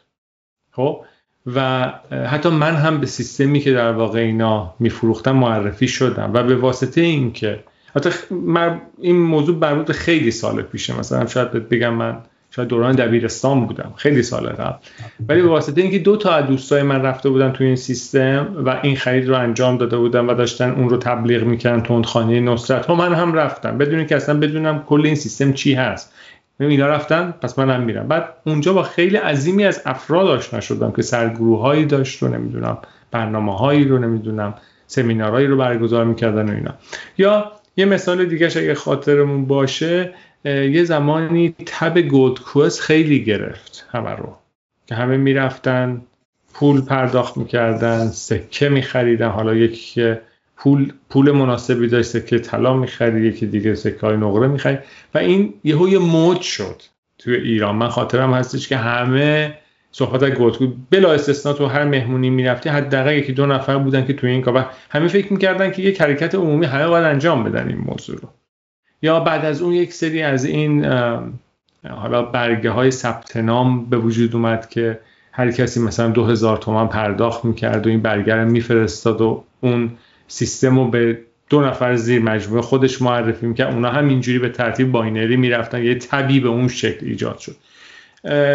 خب؟ 0.71 1.05
و 1.47 1.93
حتی 2.31 2.49
من 2.49 2.77
هم 2.77 3.01
به 3.01 3.07
سیستمی 3.07 3.61
که 3.61 3.73
در 3.73 3.93
واقع 3.93 4.19
اینا 4.19 4.75
میفروختم 4.79 5.37
معرفی 5.37 5.89
شدم. 5.89 6.31
و 6.35 6.43
به 6.43 6.57
واسطه 6.57 7.01
اینکه 7.01 7.65
حتی 7.97 8.11
این 8.99 9.19
موضوع 9.19 9.57
مربوط 9.57 9.93
خیلی 9.93 10.31
سال 10.31 10.63
پیشه. 10.63 10.99
مثلا 10.99 11.27
شاید 11.27 11.51
بگم 11.51 11.95
من 11.95 12.23
شاید 12.59 12.69
دوران 12.69 12.95
دبیرستان 12.95 13.67
بودم. 13.67 13.93
خیلی 13.97 14.23
سال 14.23 14.47
قبل. 14.47 14.77
ولی 15.29 15.43
به 15.43 15.49
واسطه 15.49 15.81
اینکه 15.81 15.99
دو 15.99 16.17
تا 16.17 16.33
از 16.33 16.47
دوستای 16.47 16.83
من 16.83 17.03
رفته 17.03 17.29
بودن 17.29 17.53
توی 17.53 17.67
این 17.67 17.77
سیستم 17.77 18.49
و 18.67 18.81
این 18.83 18.97
خرید 18.97 19.29
رو 19.29 19.35
انجام 19.35 19.77
داده 19.77 19.97
بودن 19.97 20.27
و 20.27 20.35
داشتن 20.35 20.71
اون 20.71 20.89
رو 20.89 20.97
تبلیغ 20.97 21.43
می‌کردن 21.43 21.83
تندخانه 21.83 22.41
نصرت 22.41 22.91
و 22.91 22.95
من 22.95 23.15
هم 23.15 23.35
رفتم. 23.35 23.79
بدون 23.79 24.07
که 24.07 24.17
اصلا 24.17 24.39
بدونم 24.39 24.85
کل 24.87 25.03
این 25.05 25.15
سیستم 25.15 25.53
چی 25.53 25.75
هست. 25.75 26.13
اینا 26.61 26.87
رفتن 26.87 27.35
پس 27.43 27.59
من 27.59 27.71
هم 27.71 27.81
میرم. 27.81 28.09
بعد 28.09 28.29
اونجا 28.47 28.73
با 28.73 28.83
خیلی 28.83 29.17
عظیمی 29.17 29.65
از 29.65 29.83
افراد 29.87 30.27
آشنا 30.27 30.61
شدم 30.61 30.93
که 30.93 31.03
سرگروه 31.03 31.61
هایی 31.61 31.85
داشت 31.85 32.23
رو 32.23 32.29
نمی‌دونم 32.29 32.79
برنامه 33.11 33.57
هایی 33.57 33.85
رو 33.85 33.99
نمی‌دونم 33.99 34.55
سمینارهایی 34.87 35.47
رو 35.47 35.57
برگزار 35.57 36.05
می‌کردن 36.05 36.51
و 36.51 36.55
اینا. 36.55 36.75
یا 37.19 37.53
یه 37.77 37.85
مثال 37.85 38.25
دیگه 38.25 38.47
اگه 38.47 38.75
خاطرمون 38.75 39.47
باشه 39.47 40.15
یه 40.49 40.85
زمانی 40.85 41.55
تب 41.67 41.99
گولد 41.99 42.41
کوست 42.41 42.81
خیلی 42.81 43.25
گرفت 43.25 43.87
همه 43.93 44.11
رو. 44.11 44.37
که 44.87 44.95
همه 44.95 45.17
می‌رفتن 45.17 46.03
پول 46.55 46.81
پرداخت 46.81 47.37
می‌کردن 47.37 48.07
سکه 48.07 48.69
میخریدن. 48.69 49.29
حالا 49.29 49.55
یکی 49.55 49.95
که 49.95 50.21
پول 50.57 50.93
پول 51.11 51.31
مناسبی 51.31 51.89
داشت 51.89 52.09
سکه 52.09 52.39
طلا 52.39 52.75
می‌خرید 52.77 53.25
یکی 53.25 53.47
دیگه 53.47 53.75
سکه 53.75 54.01
های 54.01 54.17
نقره 54.17 54.49
می‌خرید. 54.49 54.79
و 55.15 55.19
این 55.19 55.55
یهو 55.65 55.89
یه 55.89 55.99
موج 55.99 56.41
شد 56.41 56.83
توی 57.19 57.37
ایران. 57.37 57.77
من 57.77 57.89
خاطرم 57.89 58.35
هستش 58.35 58.69
که 58.69 58.77
همه 58.77 59.55
صحبت 59.93 60.23
از 60.23 60.31
Gold 60.31 60.57
بلا 60.91 61.13
استثنا 61.13 61.53
تو 61.53 61.67
هر 61.67 61.85
مهمونی 61.85 62.31
می‌رفتی 62.31 62.69
حداقل 62.69 63.15
یکی 63.15 63.33
دو 63.33 63.47
نفر 63.47 63.79
بودن 63.79 64.07
که 64.07 64.13
توی 64.13 64.31
این 64.31 64.43
کار. 64.43 64.67
همه 64.91 65.09
فکر 65.09 65.33
می‌کردن 65.33 65.71
که 65.71 65.83
یه 65.83 65.97
حرکت 66.01 66.35
عمومی 66.35 66.67
همه 66.67 66.87
باید 66.87 67.05
انجام 67.05 67.45
بدن 67.45 67.69
این 67.69 67.79
موضوع 67.79 68.21
رو. 68.21 68.29
یا 69.03 69.21
بعد 69.21 69.45
از 69.45 69.63
اون 69.63 69.73
یک 69.73 69.93
سری 69.93 70.23
از 70.23 70.45
این 70.45 70.85
حالا 71.89 72.23
برگه 72.23 72.71
های 72.71 72.91
ثبت 72.91 73.37
نام 73.37 73.85
به 73.85 73.99
وجود 73.99 74.35
اومد 74.35 74.69
که 74.69 74.99
هر 75.33 75.51
کسی 75.51 75.81
مثلا 75.81 76.09
دو 76.09 76.25
هزار 76.25 76.57
تومن 76.57 76.87
پرداخت 76.87 77.45
می‌کرد 77.45 77.87
و 77.87 77.91
این 77.91 78.01
برگه 78.01 78.35
رو 78.35 78.49
میفرستاد 78.49 79.21
و 79.21 79.45
اون 79.61 79.91
سیستم 80.29 80.79
رو 80.79 80.91
به 80.91 81.19
دو 81.51 81.61
نفر 81.61 81.97
زیر 81.97 82.23
مجموعه 82.23 82.63
خودش 82.63 83.03
معرفی 83.03 83.47
می‌کرد. 83.47 83.75
اونا 83.75 83.91
هم 83.91 84.09
اینجوری 84.09 84.39
به 84.39 84.49
ترتیب 84.49 84.93
binary 84.93 85.37
می‌رفتن. 85.37 85.85
یه 85.85 85.95
تبی 85.95 86.41
به 86.41 86.49
اون 86.49 86.69
شکل 86.69 87.07
ایجاد 87.07 87.39
شد. 87.39 87.57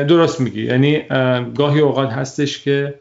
درست 0.07 0.41
میگی. 0.41 0.63
یعنی 0.63 1.01
گاهی 1.57 1.79
اوقات 1.79 2.09
هستش 2.09 2.63
که 2.63 2.93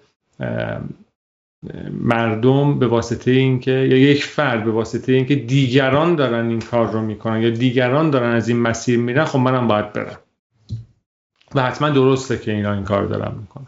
مردم 2.00 2.78
به 2.78 2.86
واسطه 2.86 3.30
اینکه 3.30 3.70
یا 3.70 3.96
یک 3.96 4.24
فرد 4.24 4.64
به 4.64 4.70
واسطه 4.70 5.12
اینکه 5.12 5.34
دیگران 5.34 6.14
دارن 6.14 6.48
این 6.48 6.60
کار 6.60 6.90
رو 6.90 7.00
می‌کنن 7.00 7.42
یا 7.42 7.50
دیگران 7.50 8.10
دارن 8.10 8.34
از 8.34 8.48
این 8.48 8.58
مسیر 8.58 8.98
میرن 8.98 9.24
خب 9.24 9.38
منم 9.38 9.68
باید 9.68 9.92
برم. 9.92 10.18
و 11.54 11.62
حتما 11.62 11.90
درسته 11.90 12.38
که 12.38 12.52
اینا 12.52 12.72
این 12.72 12.84
کار 12.84 13.06
دارن 13.06 13.34
می‌کنن. 13.40 13.66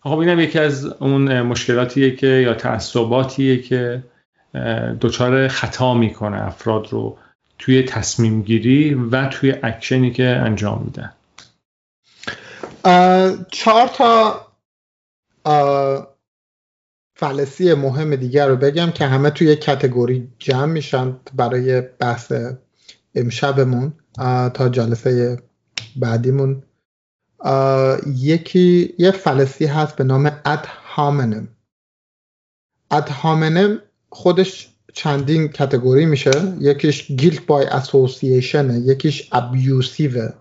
خب 0.00 0.18
اینم 0.18 0.40
یکی 0.40 0.58
از 0.58 0.84
اون 0.84 1.42
مشکلاتیه 1.42 2.16
که 2.16 2.26
یا 2.26 2.54
تعصباتیه 2.54 3.62
که 3.62 4.02
دچار 5.00 5.48
خطا 5.48 5.94
می‌کنه 5.94 6.46
افراد 6.46 6.88
رو 6.90 7.18
توی 7.58 7.82
تصمیم 7.82 8.42
گیری 8.42 8.94
و 8.94 9.26
توی 9.26 9.54
اکشنی 9.62 10.10
که 10.10 10.24
انجام 10.24 10.82
میدن 10.84 11.12
چهار 13.50 13.86
تا 13.86 14.46
فلسی 17.20 17.74
مهم 17.74 18.16
دیگر 18.16 18.48
رو 18.48 18.56
بگم 18.56 18.90
که 18.90 19.06
همه 19.06 19.30
توی 19.30 19.56
کتگوری 19.56 20.28
جمع 20.38 20.72
میشن 20.72 21.16
برای 21.34 21.80
بحث 21.80 22.32
امشبمون 23.14 23.92
تا 24.54 24.68
جلسه 24.68 25.42
بعدیمون. 25.96 26.62
یکی 28.06 28.94
یه 28.98 29.10
فلسی 29.10 29.66
هست 29.66 29.96
به 29.96 30.04
نام 30.04 30.40
اد 30.44 30.66
هامنم 30.66 31.48
اد 32.90 33.08
هامنم 33.08 33.82
خودش 34.10 34.74
چندین 34.92 35.48
کتگوری 35.48 36.06
میشه. 36.06 36.56
یکیش 36.60 37.06
گیلت 37.06 37.46
بای 37.46 37.66
اسوسییشن 37.66 38.82
یکیش 38.84 39.28
ابیوسیو 39.32 40.32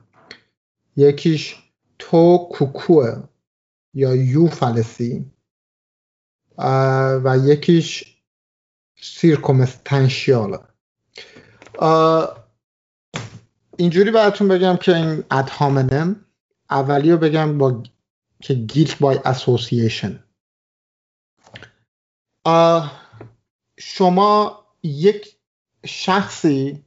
یکیش 0.98 1.56
تو 2.00 2.50
کوکوه 2.52 3.24
یا 3.94 4.16
یو 4.16 4.48
فلسی. 4.48 5.26
و 6.58 7.38
یکیش 7.44 8.04
سیرکومستنشیاله 9.02 10.60
اینجوری 13.78 14.12
براتون 14.12 14.48
بگم 14.48 14.78
که 14.78 14.96
این 14.96 15.24
ادهامنم 15.32 16.26
اولی 16.70 17.12
رو 17.12 17.18
بگم 17.18 17.58
با 17.58 17.84
که 18.42 18.54
گیلت 18.54 19.00
بای 19.00 19.20
اسوسییشن 19.26 20.24
شما 23.80 24.66
یک 24.84 25.36
شخصی 25.86 26.84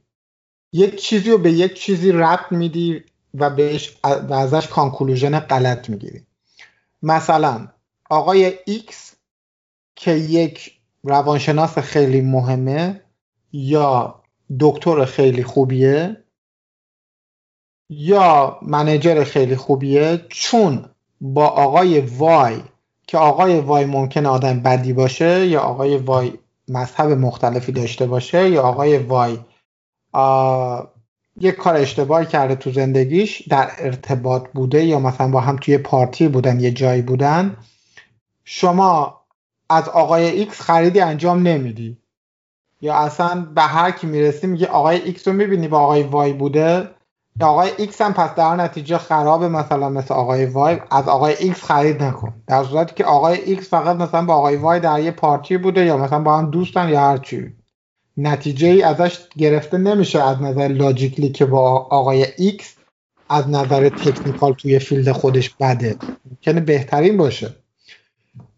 یک 0.73 0.95
چیزی 1.01 1.31
رو 1.31 1.37
به 1.37 1.51
یک 1.51 1.73
چیزی 1.73 2.11
ربط 2.11 2.51
میدی 2.51 3.03
و 3.33 3.49
بهش 3.49 3.97
و 4.03 4.33
ازش 4.33 4.67
کانکلوژن 4.67 5.39
غلط 5.39 5.89
می‌گیری. 5.89 6.25
مثلا 7.03 7.67
آقای 8.09 8.57
X 8.69 9.10
که 10.01 10.11
یک 10.11 10.71
روانشناس 11.03 11.77
خیلی 11.77 12.21
مهمه 12.21 13.01
یا 13.53 14.21
دکتر 14.59 15.05
خیلی 15.05 15.43
خوبیه 15.43 16.23
یا 17.89 18.59
منجر 18.61 19.23
خیلی 19.23 19.55
خوبیه 19.55 20.25
چون 20.29 20.85
با 21.21 21.47
آقای 21.47 21.99
وای 21.99 22.61
که 23.07 23.17
آقای 23.17 23.59
وای 23.59 23.85
ممکن 23.85 24.25
آدم 24.25 24.59
بدی 24.59 24.93
باشه 24.93 25.47
یا 25.47 25.59
آقای 25.61 25.97
وای 25.97 26.33
مذهب 26.67 27.11
مختلفی 27.11 27.71
داشته 27.71 28.05
باشه 28.05 28.49
یا 28.49 28.61
آقای 28.61 28.97
وای 28.97 29.37
یک 31.37 31.55
کار 31.55 31.75
اشتباهی 31.75 32.25
کرده 32.25 32.55
تو 32.55 32.71
زندگیش 32.71 33.47
در 33.47 33.71
ارتباط 33.77 34.47
بوده 34.53 34.85
یا 34.85 34.99
مثلا 34.99 35.27
با 35.27 35.39
هم 35.39 35.55
توی 35.55 35.77
پارتی 35.77 36.27
بودن 36.27 36.59
یه 36.59 36.71
جایی 36.71 37.01
بودن 37.01 37.57
شما 38.43 39.20
از 39.71 39.89
آقای 39.89 40.25
ایکس 40.25 40.61
خریدی 40.61 40.99
انجام 40.99 41.47
نمیدی. 41.47 41.97
یا 42.81 42.93
اصلا 42.93 43.47
به 43.55 43.61
هر 43.61 43.91
کی 43.91 44.07
می‌رسی 44.07 44.47
میگه 44.47 44.67
آقای 44.67 45.01
ایکس 45.01 45.27
رو 45.27 45.33
می‌بینی 45.33 45.67
با 45.67 45.79
آقای 45.79 46.03
وای 46.03 46.33
بوده؟ 46.33 46.89
آقای 47.41 47.71
ایکس 47.77 48.01
هم 48.01 48.13
پس 48.13 48.35
در 48.35 48.55
نتیجه 48.55 48.97
خرابه 48.97 49.47
مثلا 49.47 49.89
مثل 49.89 50.13
آقای 50.13 50.45
وای. 50.45 50.77
از 50.91 51.07
آقای 51.07 51.35
ایکس 51.39 51.63
خرید 51.63 52.03
نکن. 52.03 52.33
در 52.47 52.63
صورتی 52.63 52.95
که 52.95 53.05
آقای 53.05 53.41
ایکس 53.41 53.69
فقط 53.69 53.95
مثلا 53.95 54.25
با 54.25 54.35
آقای 54.35 54.55
وای 54.55 54.79
در 54.79 54.99
یه 54.99 55.11
پارتی 55.11 55.57
بوده 55.57 55.85
یا 55.85 55.97
مثلا 55.97 56.19
با 56.19 56.37
هم 56.37 56.51
دوستن 56.51 56.89
یا 56.89 56.99
هر 56.99 57.17
چی. 57.17 57.53
نتیجه 58.17 58.67
ای 58.67 58.83
ازش 58.83 59.19
گرفته 59.37 59.77
نمیشه 59.77 60.23
از 60.23 60.41
نظر 60.41 60.67
logically 60.67 61.29
که 61.29 61.45
با 61.45 61.77
آقای 61.77 62.25
ایکس 62.37 62.75
از 63.29 63.49
نظر 63.49 63.89
technical 63.89 64.53
توی 64.53 64.79
field 64.79 65.11
خودش 65.11 65.49
بده. 65.49 65.95
ممکنه 66.29 66.59
بهترین 66.61 67.17
باشه. 67.17 67.55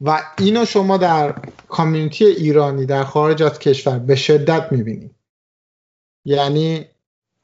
و 0.05 0.23
اینو 0.39 0.65
شما 0.65 0.97
در 0.97 1.35
community 1.67 2.25
ایرانی 2.25 2.85
در 2.85 3.03
خارج 3.03 3.43
از 3.43 3.59
کشور 3.59 3.99
به 3.99 4.15
شدت 4.15 4.71
می‌بینید 4.71 5.15
یعنی 6.25 6.85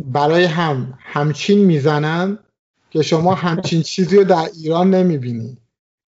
برای 0.05 0.43
هم 0.43 0.93
همچین 0.99 1.65
می‌زنن 1.65 2.39
که 2.89 3.01
شما 3.01 3.33
همچین 3.33 3.81
چیزی 3.81 4.17
رو 4.17 4.23
در 4.23 4.49
ایران 4.55 4.95
نمی‌بینی. 4.95 5.57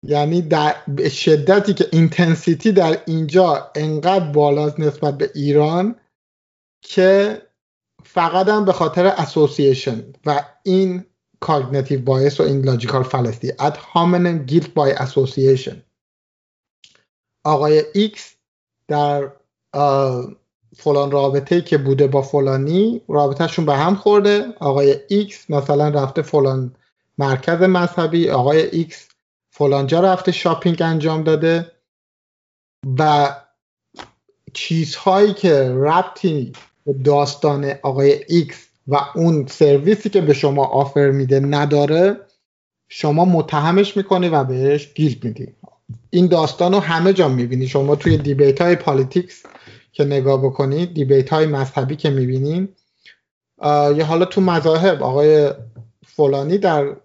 یعنی 0.03 0.41
در 0.41 0.75
شدتی 1.09 1.73
که 1.73 1.87
intensity 1.91 2.71
در 2.71 2.97
اینجا 3.05 3.71
انقدر 3.75 4.31
بالاست 4.31 4.79
نسبت 4.79 5.17
به 5.17 5.31
ایران 5.35 5.95
که 6.81 7.41
فقط 8.03 8.47
هم 8.47 8.65
به 8.65 8.73
خاطر 8.73 9.05
association 9.05 10.03
و 10.25 10.43
این 10.63 11.03
cognitive 11.39 12.01
bias 12.01 12.39
و 12.39 12.43
این 12.43 12.65
logical 12.65 13.03
fallacy 13.03 13.53
ad 13.59 13.77
hominem 13.77 14.37
guilt 14.37 14.73
by 14.73 14.91
association 14.91 15.81
آقای 17.45 17.83
ایکس 17.93 18.35
در 18.87 19.31
فلان 20.77 21.11
رابطه 21.11 21.61
که 21.61 21.77
بوده 21.77 22.07
با 22.07 22.21
فلانی 22.21 23.01
رابطهشون 23.07 23.65
به 23.65 23.75
هم 23.75 23.95
خورده. 23.95 24.45
آقای 24.59 24.95
ایکس 25.07 25.49
مثلا 25.49 25.89
رفته 25.89 26.21
فلان 26.21 26.75
مرکز 27.17 27.61
مذهبی. 27.61 28.29
آقای 28.29 28.69
ایکس 28.69 29.07
فلانجا 29.49 29.99
رفته 29.99 30.31
shopping 30.31 30.81
انجام 30.81 31.23
داده. 31.23 31.71
و 32.99 33.35
چیزهایی 34.53 35.33
که 35.33 35.69
ربطی 35.69 36.53
به 36.85 36.93
داستان 36.93 37.73
آقای 37.83 38.23
ایکس 38.27 38.67
و 38.87 38.99
اون 39.15 39.47
سرویسی 39.47 40.09
که 40.09 40.21
به 40.21 40.33
شما 40.33 40.65
offer 40.65 41.11
میده 41.11 41.39
نداره 41.39 42.17
شما 42.89 43.25
متهمش 43.25 43.97
می‌کنی 43.97 44.29
و 44.29 44.43
بهش 44.43 44.93
guilt 44.93 45.25
میدی. 45.25 45.55
این 46.09 46.27
داستان 46.27 46.73
رو 46.73 46.79
همه 46.79 47.13
جا 47.13 47.27
می‌بینی. 47.27 47.67
شما 47.67 47.95
توی 47.95 48.17
debate 48.17 48.61
های 48.61 48.75
politics 48.75 49.43
که 49.91 50.05
نگاه 50.05 50.41
بکنید 50.41 50.93
debate 50.93 51.29
های 51.29 51.45
مذهبی 51.45 51.95
که 51.95 52.09
می‌بینین 52.09 52.69
یه 53.97 54.03
حالا 54.03 54.25
تو 54.25 54.41
مذاهب 54.41 55.03
آقای 55.03 55.51
فلانی 56.05 56.57
در 56.57 56.95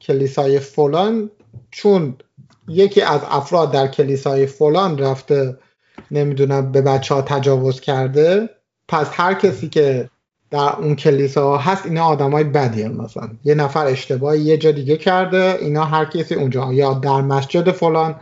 کلیسای 0.00 0.58
فلان 0.58 1.30
چون 1.70 2.16
یکی 2.68 3.02
از 3.02 3.20
افراد 3.30 3.72
در 3.72 3.86
کلیسای 3.86 4.46
فلان 4.46 4.98
رفته 4.98 5.58
نمی‌دونم 6.10 6.72
به 6.72 6.82
بچه 6.82 7.14
ها 7.14 7.22
تجاوز 7.22 7.80
کرده 7.80 8.50
پس 8.88 9.08
هر 9.12 9.34
کسی 9.34 9.68
که 9.68 10.10
در 10.50 10.76
اون 10.78 10.96
کلیسا 10.96 11.56
هست 11.56 11.86
اینا 11.86 12.04
آدمای 12.04 12.44
بدی 12.44 12.88
مثلا. 12.88 13.28
یه 13.44 13.54
نفر 13.54 13.86
اشتباهی 13.86 14.40
یه 14.40 14.56
جا 14.56 14.70
دیگه 14.70 14.96
کرده 14.96 15.58
اینا 15.60 15.84
هر 15.84 16.04
کسی 16.04 16.34
اونجا. 16.34 16.72
یا 16.72 16.94
در 16.94 17.20
مسجد 17.20 17.70
فلان 17.70 18.14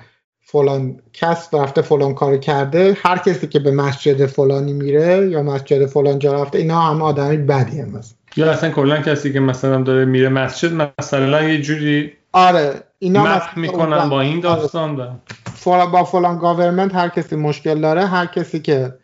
فلان 0.46 1.00
کس 1.12 1.54
رفته 1.54 1.82
فلان 1.82 2.14
کار 2.14 2.36
کرده 2.36 2.96
هر 3.02 3.18
کسی 3.18 3.46
که 3.46 3.58
به 3.58 3.70
مسجد 3.70 4.26
فلانی 4.26 4.72
میره 4.72 5.28
یا 5.30 5.42
مسجد 5.42 5.86
فلان 5.86 6.18
جا 6.18 6.42
رفته 6.42 6.58
اینا 6.58 6.80
هم 6.80 7.02
آدمی 7.02 7.36
بدی 7.36 7.80
هم 7.80 7.88
مثلا. 7.88 8.16
یا 8.36 8.50
اصلا 8.50 8.70
کلا 8.70 9.00
کسی 9.00 9.32
که 9.32 9.40
مثلا 9.40 9.82
داره 9.82 10.04
میره 10.04 10.28
مسجد 10.28 10.72
مثلا 10.98 11.42
یه 11.42 11.60
جوری 11.60 12.12
آره 12.32 12.74
اینا 12.98 13.42
می‌کنن 13.56 14.08
با 14.08 14.20
این 14.20 14.40
داستان. 14.40 15.00
آره. 15.00 15.10
فلان 15.54 15.90
با 15.90 16.04
فلان 16.04 16.38
government 16.38 16.94
هر 16.94 17.08
کسی 17.08 17.36
مشکل 17.36 17.80
داره 17.80 18.06
هر 18.06 18.26
کسی 18.26 18.60
که 18.60 18.94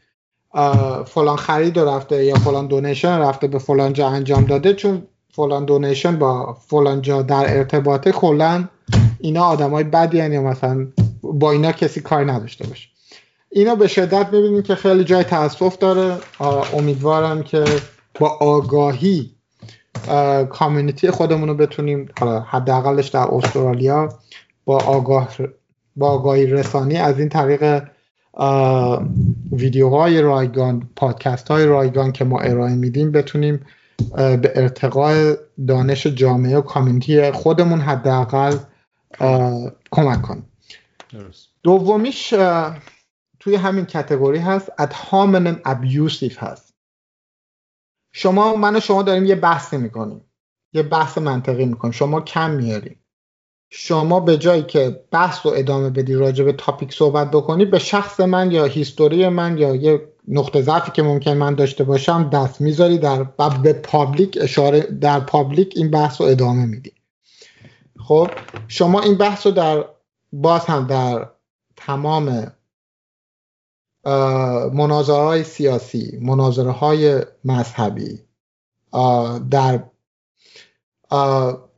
فلان 1.07 1.37
خرید 1.37 1.79
رفته 1.79 2.25
یا 2.25 2.35
فلان 2.35 2.67
donation 2.67 3.19
رفته 3.19 3.47
به 3.47 3.59
فلان 3.59 3.93
جا 3.93 4.09
انجام 4.09 4.45
داده 4.45 4.75
چون 4.75 5.03
فلان 5.33 5.65
donation 5.65 6.19
با 6.19 6.57
فلان 6.69 7.03
جا 7.03 7.23
در 7.23 7.57
ارتباطه 7.57 8.13
کلا 8.13 8.69
اینا 9.19 9.45
آدمای 9.45 9.85
بدی 9.85 10.17
یا 10.17 10.43
مثلا 10.43 10.87
با 11.23 11.53
اینا 11.53 11.73
کسی 11.73 12.01
کار 12.01 12.33
نداشته 12.33 12.67
باشه. 12.67 12.89
اینا 13.51 13.75
به 13.75 13.89
شدت 13.89 14.31
ببینیم 14.31 14.63
که 14.63 14.75
خیلی 14.75 15.05
جای 15.05 15.25
تاسف 15.25 15.79
داره. 15.79 16.17
امیدوارم 16.75 17.43
که 17.43 17.65
با 18.21 18.29
آگاهی 18.29 19.31
کامیونیتی 20.51 21.11
خودمون 21.11 21.49
رو 21.49 21.55
بتونیم 21.55 22.09
حداقلش 22.47 23.09
در 23.09 23.29
استرالیا 23.33 24.09
با 24.65 24.79
آگاه 24.79 25.29
با 25.97 26.11
آگاهی 26.11 26.47
رسانی 26.47 26.97
از 26.97 27.19
این 27.19 27.29
طریق 27.29 27.83
ویدیوهای 29.53 30.23
رایگان 30.23 30.91
پادکست 30.97 31.49
های 31.49 31.67
رایگان 31.67 32.13
که 32.13 32.25
ما 32.25 32.41
ارائه 32.41 32.75
میدیم 32.75 33.13
بتونیم 33.13 33.67
به 34.17 34.53
ارتقاء 34.55 35.35
دانش 35.67 36.07
جامعه 36.07 36.59
و 36.59 36.61
کامیونیتی 36.61 37.31
خودمون 37.31 37.81
حداقل 37.81 38.57
کمک 39.91 40.23
کنیم. 40.23 40.49
دومیش 41.63 42.35
توی 43.41 43.55
همین 43.57 43.85
category 43.85 44.39
هست 44.39 44.71
ad 44.81 44.91
hominem 44.91 45.69
abusive 45.69 46.37
هست. 46.39 46.75
شما 48.13 48.57
من 48.57 48.77
و 48.77 48.81
شما 48.81 49.03
داریم 49.03 49.25
یه 49.25 49.35
بحثی 49.35 49.77
می‌کنیم. 49.77 50.21
یه 50.73 50.83
بحث 50.83 51.19
منطقی 51.19 51.65
می‌کنیم. 51.67 51.93
شما 51.93 52.21
کم 52.21 52.51
میاریم 52.51 53.00
شما 53.71 54.21
به 54.21 54.39
جایی 54.39 54.63
که 54.63 55.05
بحث 55.11 55.47
رو 55.47 55.53
ادامه 55.57 55.91
بدی 55.91 56.15
راجع 56.15 56.45
به 56.45 56.53
topic 56.53 56.95
صحبت 56.95 57.31
بکنی 57.31 57.65
به 57.65 57.79
شخص 57.79 58.21
من 58.21 58.51
یا 58.51 58.65
history 58.65 59.29
من 59.29 59.59
یا 59.59 59.75
یه 59.75 60.09
نقطه 60.29 60.63
ضعفی 60.63 60.91
که 60.91 61.03
ممکن 61.03 61.33
من 61.33 61.55
داشته 61.55 61.85
باشم 61.85 62.31
دست 62.31 62.61
می‌ذاری 62.61 62.99
در 62.99 63.23
به 63.63 63.73
public 63.73 64.39
اشاره 64.41 64.81
در 64.81 65.21
public 65.21 65.73
این 65.77 65.91
بحث 65.91 66.21
رو 66.21 66.27
ادامه 66.27 66.67
میدی. 66.67 66.93
خب 67.99 68.31
شما 68.69 69.01
این 69.01 69.15
بحث 69.19 69.47
رو 69.47 69.53
در 69.53 69.85
باز 70.33 70.65
هم 70.65 70.87
در 70.87 71.29
تمام 71.77 72.53
مناظره 74.73 75.17
های 75.17 75.45
سیاسی 75.45 76.19
مناظره 76.23 76.71
های 76.71 77.23
مذهبی 77.45 78.21
در 79.51 79.85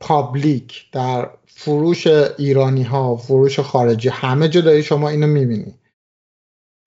پابلیک 0.03 0.91
در 0.91 1.29
فروش 1.47 2.07
ایرانی 2.37 2.83
ها 2.83 3.15
فروش 3.15 3.59
خارجی 3.59 4.09
همه 4.09 4.49
جا 4.49 4.61
داری 4.61 4.83
شما 4.83 5.09
اینو 5.09 5.27
می‌بینی. 5.27 5.73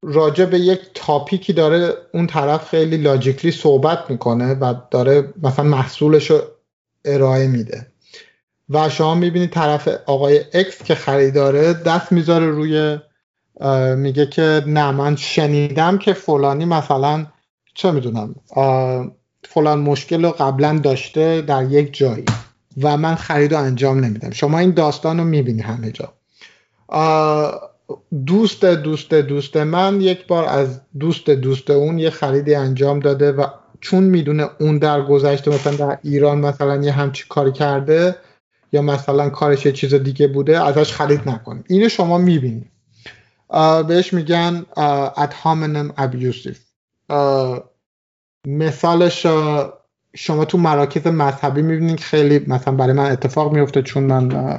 راجع 0.03 0.45
به 0.45 0.59
یک 0.59 0.81
تاپیکی 0.95 1.53
داره 1.53 1.95
اون 2.13 2.27
طرف 2.27 2.69
خیلی 2.69 2.97
لاجیکلی 2.97 3.51
صحبت 3.51 4.11
می‌کنه 4.11 4.55
و 4.55 4.75
داره 4.91 5.35
مثلا 5.43 5.65
محصولش 5.65 6.31
رو 6.31 6.41
ارائه 7.05 7.47
میده. 7.47 7.87
و 8.69 8.89
شما 8.89 9.15
می‌بینید 9.15 9.51
طرف 9.51 9.89
آقای 10.07 10.41
اکس 10.53 10.83
که 10.83 10.95
خریداره 10.95 11.73
دست 11.73 12.13
می‌ذاره 12.13 12.47
روی 12.47 12.99
میگه 13.97 14.27
که 14.27 14.63
نه 14.67 14.91
من 14.91 15.17
شنیدم 15.17 15.99
که 15.99 16.13
فلانی 16.13 16.65
مثلا 16.65 17.27
چه 17.75 17.91
می‌دونم 17.91 18.35
فلان 19.45 19.79
مشکل 19.79 20.25
رو 20.25 20.31
قبلا 20.31 20.81
داشته 20.83 21.41
در 21.41 21.65
یک 21.65 21.97
جایی. 21.97 22.25
و 22.83 22.97
من 22.97 23.15
خرید 23.15 23.55
رو 23.55 23.61
انجام 23.61 24.01
نمیدم. 24.01 24.31
شما 24.31 24.59
این 24.59 24.71
داستان 24.71 25.19
رو 25.19 25.25
می‌بینی 25.25 25.63
همه 25.63 25.91
جا. 25.91 26.13
دوست 28.27 28.65
دوست 28.65 29.15
دوست 29.15 29.57
من 29.57 30.01
یک 30.01 30.27
بار 30.27 30.45
از 30.45 30.81
دوست 30.99 31.31
دوست 31.31 31.71
اون 31.71 31.99
یه 31.99 32.11
خریدی 32.11 32.55
انجام 32.55 33.01
داده 33.01 33.33
و 33.33 33.47
چون 33.81 34.05
می‌دونه 34.05 34.49
اون 34.61 34.79
در 34.79 35.03
گذشته 35.03 35.51
مثلا 35.51 35.77
در 35.77 35.99
ایران 36.03 36.39
مثلا 36.39 36.77
یه 36.77 36.93
همچی 36.93 37.25
کاری 37.29 37.53
کرده 37.53 38.17
یا 38.73 38.83
مثلا 38.83 39.31
کارش 39.31 39.67
یه 39.67 39.73
چیز 39.73 39.95
دیگه 39.95 40.29
بوده 40.29 40.65
ازش 40.65 40.93
خرید 40.93 41.29
نکنید 41.29 41.65
اینو 41.69 41.89
شما 41.89 42.19
می‌بینید 42.19 42.71
بهش 43.89 44.13
میگن 44.13 44.67
hominem 45.43 46.01
abusive 46.01 46.57
مثالش 48.47 49.27
شما 50.17 50.45
تو 50.45 50.59
مراکز 50.59 51.07
مذهبی 51.07 51.63
می‌بینید 51.63 52.01
خیلی 52.01 52.45
مثلا 52.47 52.75
برای 52.75 52.93
من 52.93 53.11
اتفاق 53.11 53.53
میفته 53.53 53.83
چون 53.83 54.03
من 54.03 54.59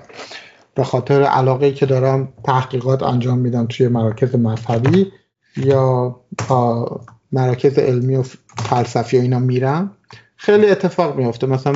به 0.76 0.84
خاطر 0.84 1.24
علاقه 1.24 1.72
که 1.72 1.86
دارم 1.86 2.34
تحقیقات 2.43 3.04
انجام 3.04 3.38
میدم 3.38 3.65
توی 3.65 3.88
مراکز 3.88 4.36
مذهبی 4.36 5.12
یا 5.58 6.15
مراکز 7.32 7.80
علمی 7.80 8.15
و 8.15 8.24
فلسفی 8.58 9.17
و 9.17 9.22
اینا 9.22 9.39
میرم. 9.39 9.91
خیلی 10.36 10.70
اتفاق 10.70 11.15
میفته 11.15 11.48
مثلا 11.48 11.74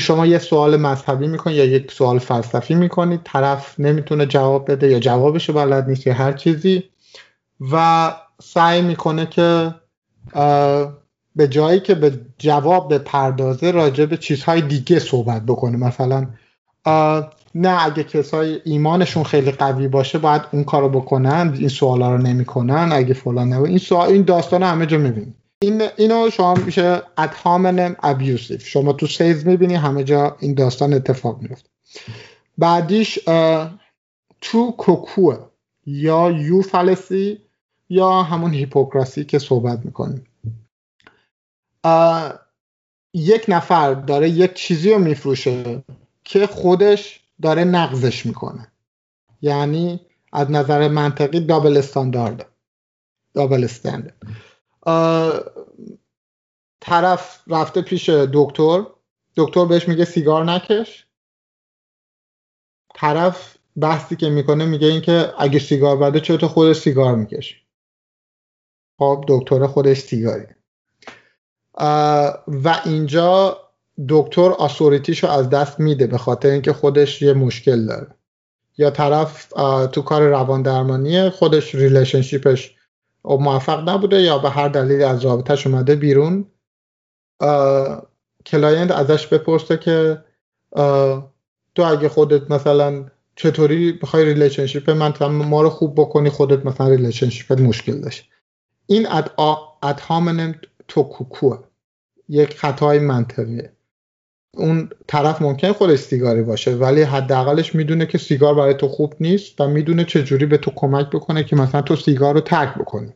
شما 0.00 0.26
یه 0.26 0.38
سوال 0.38 0.76
مذهبی 0.76 1.26
می‌کنید 1.26 1.56
یا 1.56 1.64
یک 1.64 1.92
سوال 1.92 2.18
فلسفی 2.18 2.74
می‌کنید 2.74 3.20
طرف 3.24 3.80
نمی‌تونه 3.80 4.26
جواب 4.26 4.70
بده 4.70 4.88
یا 4.88 4.98
جوابش 4.98 5.50
بلد 5.50 5.88
نیست 5.88 6.06
یا 6.06 6.14
هر 6.14 6.32
چیزی 6.32 6.84
و 7.72 8.12
سعی 8.42 8.82
می‌کنه 8.82 9.26
که 9.26 9.74
به 11.36 11.48
جایی 11.48 11.80
که 11.80 11.94
به 11.94 12.20
جواب 12.38 12.88
به 12.88 12.98
پردازه 12.98 13.70
راجع 13.70 14.04
به 14.04 14.16
چیزهای 14.16 14.60
دیگه 14.60 14.98
صحبت 14.98 15.42
بکنه. 15.42 15.76
مثلا 15.76 16.26
نه 17.54 17.84
اگه 17.84 18.04
کسای 18.04 18.60
ایمانشون 18.64 19.24
خیلی 19.24 19.50
قوی 19.50 19.88
باشه 19.88 20.18
باید 20.18 20.42
اون 20.52 20.64
کارو 20.64 20.88
بکنن 20.88 21.56
این 21.58 21.68
سوالا 21.68 22.16
رو 22.16 22.22
نمی‌کنن 22.22 22.88
اگه 22.92 23.14
فلان 23.14 23.48
نه 23.48 23.60
این 23.60 23.78
سوال 23.78 24.08
این 24.08 24.22
داستان 24.22 24.62
همه 24.62 24.86
جا 24.86 24.98
می‌بینید 24.98 25.34
این 25.58 25.82
اینو 25.96 26.30
شما 26.30 26.54
میشه 26.54 27.02
ادهامنم 27.18 27.96
ابیوسیف 28.02 28.66
شما 28.66 28.92
تو 28.92 29.06
سیز 29.06 29.46
می‌بینی 29.46 29.74
همه 29.74 30.04
جا 30.04 30.36
این 30.40 30.54
داستان 30.54 30.94
اتفاق 30.94 31.42
میفته 31.42 31.68
بعدیش 32.58 33.18
تو 34.40 34.70
کوکوه 34.78 35.38
یا 35.86 36.30
یو 36.30 36.62
فلسی 36.62 37.38
یا 37.88 38.22
همون 38.22 38.54
هیپوکراسی 38.54 39.24
که 39.24 39.38
صحبت 39.38 39.80
می‌کنیم. 39.84 40.24
یک 43.14 43.44
نفر 43.48 43.94
داره 43.94 44.30
یک 44.30 44.54
چیزی 44.54 44.92
رو 44.92 44.98
میفروشه 44.98 45.84
که 46.24 46.46
خودش 46.46 47.20
داره 47.42 47.64
نقضش 47.64 48.26
می‌کنه. 48.26 48.72
یعنی 49.42 50.00
از 50.32 50.50
نظر 50.50 50.88
منطقی 50.88 51.40
دابل 51.40 51.76
استاندارد 51.76 52.46
دابل 53.34 53.64
استاندارد 53.64 54.14
طرف 56.80 57.42
رفته 57.46 57.82
پیش 57.82 58.08
دکتر 58.08 58.86
دکتر 59.36 59.64
بهش 59.64 59.88
میگه 59.88 60.04
سیگار 60.04 60.44
نکش. 60.44 61.06
طرف 62.94 63.56
بحثی 63.80 64.16
که 64.16 64.30
می‌کنه 64.30 64.64
میگه 64.64 64.86
اینکه 64.86 65.32
اگه 65.38 65.58
سیگار 65.58 65.96
بده 65.96 66.20
چرا 66.20 66.36
تو 66.36 66.48
خودش 66.48 66.76
سیگار 66.76 67.14
می‌کشی؟ 67.14 67.56
خب 68.98 69.24
دکتر 69.28 69.66
خودش 69.66 69.98
سیگاری. 69.98 70.46
و 72.46 72.80
اینجا 72.84 73.58
دکتر 74.08 74.50
authority 74.50 75.07
شو 75.07 75.26
از 75.30 75.50
دست 75.50 75.80
میده 75.80 76.06
به 76.06 76.18
خاطر 76.18 76.48
اینکه 76.48 76.72
خودش 76.72 77.22
یه 77.22 77.32
مشکل 77.32 77.86
داره. 77.86 78.06
یا 78.78 78.90
طرف 78.90 79.48
تو 79.92 80.02
کار 80.02 80.22
روان 80.22 80.62
درمانی 80.62 81.30
خودش 81.30 81.74
relationship 81.74 82.60
ش 82.60 82.74
موفق 83.24 83.88
نبوده 83.88 84.22
یا 84.22 84.38
به 84.38 84.50
هر 84.50 84.68
دلیلی 84.68 85.04
از 85.04 85.24
رابطهش 85.24 85.66
اومده 85.66 85.94
بیرون. 85.94 86.46
client 88.46 88.90
ازش 88.90 89.26
بپرسه 89.26 89.76
که 89.76 90.24
تو 91.74 91.82
اگه 91.82 92.08
خودت 92.08 92.50
مثلا 92.50 93.06
چطوری 93.36 93.92
بخوای 93.92 94.24
relationship 94.24 94.90
من 94.90 95.12
ما 95.26 95.62
رو 95.62 95.70
خوب 95.70 96.00
بکنی 96.00 96.30
خودت 96.30 96.66
مثلا 96.66 96.88
relationship 96.88 97.55
ت 97.55 97.60
مشکل 97.60 98.00
داشت. 98.00 98.28
این 98.86 99.06
اد, 99.10 99.40
اد 99.82 100.00
تو 100.88 101.02
کوکوه 101.02 101.64
یک 102.28 102.58
خطای 102.58 102.98
منطقیه. 102.98 103.72
اون 104.56 104.90
طرف 105.06 105.42
ممکن 105.42 105.72
خودش 105.72 105.98
سیگاری 105.98 106.42
باشه 106.42 106.74
ولی 106.74 107.02
حداقلش 107.02 107.74
می‌دونه 107.74 108.06
که 108.06 108.18
سیگار 108.18 108.54
برای 108.54 108.74
تو 108.74 108.88
خوب 108.88 109.14
نیست 109.20 109.60
و 109.60 109.68
می‌دونه 109.68 110.04
چجوری 110.04 110.46
به 110.46 110.58
تو 110.58 110.70
کمک 110.76 111.10
بکنه 111.10 111.44
که 111.44 111.56
مثلا 111.56 111.82
تو 111.82 111.96
سیگار 111.96 112.34
رو 112.34 112.40
ترک 112.40 112.74
بکنی. 112.74 113.12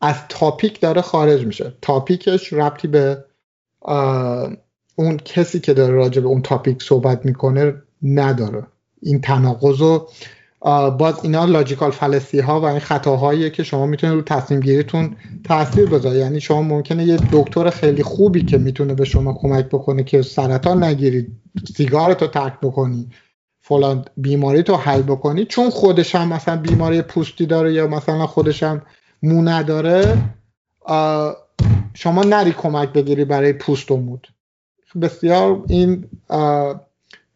از 0.00 0.16
تاپیک 0.28 0.80
داره 0.80 1.00
خارج 1.00 1.46
میشه. 1.46 1.72
تاپیکش 1.82 2.52
ربطی 2.52 2.88
به 2.88 3.24
اون 4.96 5.16
کسی 5.24 5.60
که 5.60 5.74
داره 5.74 5.94
راجع 5.94 6.20
به 6.20 6.28
اون 6.28 6.42
تاپیک 6.42 6.82
صحبت 6.82 7.26
می‌کنه 7.26 7.74
نداره. 8.02 8.66
این 9.02 9.20
تناقض 9.20 9.80
رو 9.80 10.08
باز 10.98 11.14
اینا 11.22 11.44
لاجیکال 11.44 11.90
فلسی 11.90 12.40
ها 12.40 12.60
و 12.60 12.64
این 12.64 12.78
خطاهایی 12.78 13.50
که 13.50 13.62
شما 13.62 13.86
می‌تونید 13.86 14.16
رو 14.16 14.22
تصمیم 14.22 14.60
گیریتون 14.60 15.16
تاثیر 15.44 15.86
بذاره. 15.86 16.18
یعنی 16.18 16.40
شما 16.40 16.62
ممکنه 16.62 17.04
یه 17.04 17.18
دکتر 17.32 17.70
خیلی 17.70 18.02
خوبی 18.02 18.44
که 18.44 18.58
می‌تونه 18.58 18.94
به 18.94 19.04
شما 19.04 19.32
کمک 19.32 19.66
بکنه 19.66 20.04
که 20.04 20.22
سرطان 20.22 20.84
نگیرید 20.84 21.32
سیگارتو 21.76 22.26
ترک 22.26 22.60
بکنی 22.62 23.10
فلان 23.60 24.04
بیماری 24.16 24.62
تو 24.62 24.76
حل 24.76 25.02
بکنی 25.02 25.44
چون 25.44 25.70
خودش 25.70 26.14
هم 26.14 26.28
مثلا 26.28 26.56
بیماری 26.56 27.02
پوستی 27.02 27.46
داره 27.46 27.72
یا 27.72 27.86
مثلا 27.86 28.26
خودش 28.26 28.62
هم 28.62 28.82
مو 29.22 29.42
نداره 29.42 30.18
شما 31.94 32.22
نری 32.22 32.52
کمک 32.52 32.92
بگیری 32.92 33.24
برای 33.24 33.52
پوست 33.52 33.90
و 33.90 33.96
مود. 33.96 34.28
بسیار 35.02 35.62
این 35.68 36.08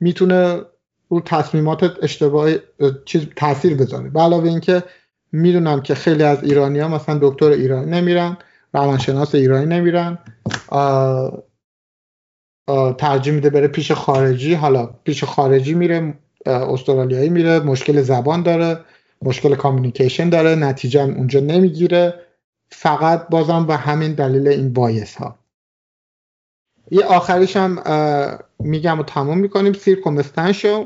می‌تونه 0.00 0.60
رو 1.14 1.20
تصمیمات 1.20 1.98
اشتباه 2.02 2.50
چیز 3.04 3.26
تاثیر 3.36 3.76
بذاره. 3.76 4.10
به 4.10 4.20
علاوه 4.20 4.48
اینکه 4.48 4.82
می‌دونم 5.32 5.82
که 5.82 5.94
خیلی 5.94 6.22
از 6.22 6.44
ایرانی 6.44 6.78
ها 6.78 6.88
مثلا 6.88 7.18
دکتر 7.22 7.50
ایرانی 7.50 7.90
نمیرن 7.90 8.36
روانشناس 8.72 9.34
ایرانی 9.34 9.66
نمیرن 9.66 10.18
ترجیح 12.98 13.34
میده 13.34 13.50
بره 13.50 13.68
پیش 13.68 13.92
خارجی. 13.92 14.54
حالا 14.54 14.86
پیش 14.86 15.24
خارجی 15.24 15.74
میره 15.74 16.14
استرالیایی 16.46 17.28
میره 17.28 17.60
مشکل 17.60 18.02
زبان 18.02 18.42
داره 18.42 18.80
مشکل 19.22 19.54
کامیونیکیشن 19.54 20.28
داره 20.28 20.54
نتیجه 20.54 21.02
اونجا 21.02 21.40
نمی‌گیره. 21.40 22.14
فقط 22.68 23.28
بازم 23.28 23.66
به 23.66 23.76
همین 23.76 24.12
دلیل 24.12 24.48
این 24.48 24.72
بایس 24.72 25.16
ها 25.16 25.38
یه 26.90 27.04
آخریش 27.04 27.56
هم 27.56 27.78
میگم 28.58 29.00
و 29.00 29.02
تموم 29.02 29.38
می‌کنیم. 29.38 29.72
شو 30.52 30.84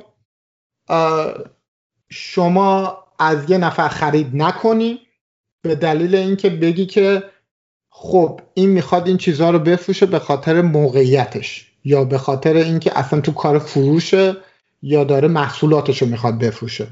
شما 2.11 2.99
از 3.19 3.51
یه 3.51 3.59
نفر 3.59 3.89
خرید 3.89 4.31
نکنی 4.35 5.01
به 5.63 5.75
دلیل 5.75 6.15
اینکه 6.15 6.51
بگی 6.51 6.87
که 6.87 7.23
خب 7.91 8.41
این 8.55 8.71
می‌خواد 8.71 9.09
این 9.09 9.17
چیزها 9.17 9.51
رو 9.51 9.59
بفروشه 9.59 10.07
به 10.07 10.19
خاطر 10.19 10.63
موقعیتش 10.63 11.73
یا 11.85 12.05
به 12.05 12.19
خاطر 12.19 12.57
اینکه 12.57 12.99
اصلا 12.99 13.21
تو 13.21 13.33
کار 13.33 13.59
فروشه 13.59 14.37
یا 14.83 15.05
داره 15.05 15.29
محصولاتش 15.29 16.03
رو 16.03 16.09
می‌خواد 16.09 16.39
بفروشه. 16.39 16.87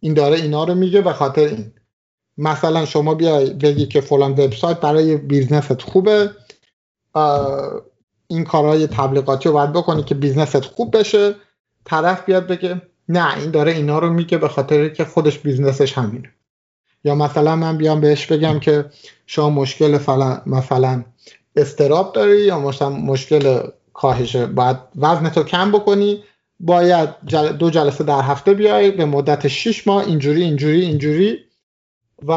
این 0.00 0.14
داره 0.14 0.36
اینا 0.36 0.64
رو 0.64 0.74
میگه 0.74 1.00
به 1.00 1.12
خاطر 1.12 1.44
این. 1.44 1.72
مثلا 2.38 2.84
شما 2.84 3.14
بیای 3.14 3.50
بگی 3.50 3.86
که 3.86 4.00
فلان 4.00 4.32
وبسایت 4.32 4.80
برای 4.80 5.16
بیزنست 5.16 5.82
خوبه 5.82 6.30
این 8.28 8.44
کارهای 8.44 8.86
تبلیغاتی 8.86 9.48
رو 9.48 9.54
باید 9.54 9.72
بکنی 9.72 10.02
که 10.02 10.14
business 10.14 10.58
ت 10.58 10.64
خوب 10.64 10.98
بشه. 10.98 11.34
طرف 11.84 12.24
بیاد 12.24 12.46
بگه 12.46 12.82
نه 13.08 13.38
این 13.38 13.50
داره 13.50 13.72
اینا 13.72 13.98
رو 13.98 14.12
میگه 14.12 14.38
به 14.38 14.48
خاطر 14.48 14.88
که 14.88 15.04
خودش 15.04 15.38
business 15.38 15.81
ش 15.81 15.92
همینه 15.92 16.30
یا 17.04 17.14
مثلا 17.14 17.56
من 17.56 17.76
بیام 17.76 18.00
بهش 18.00 18.26
بگم 18.26 18.60
که 18.60 18.84
شما 19.26 19.50
مشکل 19.50 19.98
فلا 19.98 20.42
مثلا 20.46 21.04
اضطراب 21.56 22.12
داری 22.12 22.40
یا 22.40 22.60
مثلا 22.60 22.90
مشکل 22.90 23.60
کاهش 23.92 24.36
باید 24.36 24.76
وزنتو 24.96 25.42
کم 25.42 25.72
بکنی 25.72 26.22
باید 26.60 27.08
دو 27.58 27.70
جلسه 27.70 28.04
در 28.04 28.20
هفته 28.20 28.54
بیای 28.54 28.90
به 28.90 29.04
مدت 29.04 29.48
6 29.48 29.86
ماه 29.86 30.06
اینجوری 30.06 30.42
اینجوری 30.42 30.80
اینجوری 30.80 31.38
و 32.22 32.32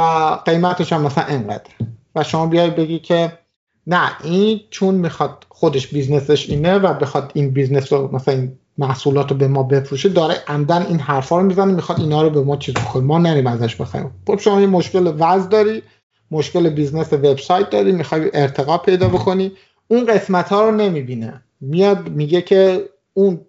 قیمتش 0.46 0.94
هم 0.94 1.02
مثلا 1.02 1.24
انقدر 1.24 1.72
و 2.16 2.24
شما 2.24 2.48
بیای 2.48 2.70
بگی 2.70 3.00
که 3.00 3.40
نه 3.88 4.24
این 4.24 4.60
چون 4.70 4.96
می‌خواد 4.96 5.46
خودش 5.50 5.88
business 5.88 6.37
ش 6.37 6.50
اینه 6.50 6.78
و 6.78 6.94
بخواد 6.94 7.32
این 7.36 7.52
business 7.52 7.94
رو 7.94 8.16
مثلا 8.16 8.34
این 8.34 8.60
محصولات 8.80 9.32
رو 9.32 9.38
به 9.38 9.48
ما 9.48 9.64
بفروشه 9.64 10.10
داره 10.10 10.36
عمدا 10.48 10.86
این 10.86 11.00
حرفا 11.00 11.38
رو 11.38 11.46
می‌زنه 11.46 11.74
می‌خواد 11.74 12.00
اینا 12.00 12.22
رو 12.22 12.30
به 12.30 12.42
ما 12.42 12.58
چیز 12.58 12.76
کنه 12.76 13.04
ما 13.04 13.18
نریم 13.18 13.48
ازش 13.48 13.76
بخوایم 13.76 14.12
خب 14.28 14.40
شما 14.40 14.62
یه 14.62 14.68
مشکل 14.68 15.14
وضع 15.20 15.50
داری 15.50 15.84
مشکل 16.32 16.70
business 16.70 17.14
وبسایت 17.14 17.70
داری 17.70 17.92
می‌خوای 17.92 18.30
ارتقا 18.34 18.78
پیدا 18.78 19.08
بکنی. 19.08 19.52
اون 19.88 20.06
قسمت 20.06 20.50
ها 20.50 20.70
رو 20.70 20.76
نمی‌بینه. 20.76 21.42
میاد 21.62 22.10
میگه 22.10 22.42
که 22.42 22.90
اون 23.14 23.42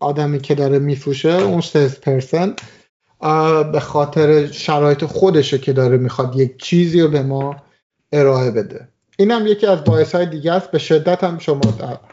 آدمی 0.00 0.40
که 0.40 0.54
داره 0.54 0.78
میفروشه 0.78 1.32
اون 1.32 1.60
sales 1.60 2.00
person 2.00 2.54
به 3.72 3.80
خاطر 3.80 4.46
شرایط 4.46 5.04
خودشه 5.04 5.58
که 5.58 5.72
داره 5.72 5.96
می‌خواد 5.96 6.36
یک 6.36 6.62
چیزی 6.62 7.00
رو 7.00 7.08
به 7.08 7.22
ما 7.22 7.56
ارائه 8.12 8.50
بده. 8.50 8.88
این 9.16 9.30
هم 9.30 9.46
یکی 9.46 9.66
از 9.66 9.84
باعث 9.84 10.14
های 10.14 10.26
دیگه 10.26 10.52
است. 10.52 10.70
به 10.70 10.78
شدت 10.78 11.24
هم 11.24 11.38
شما 11.38 11.60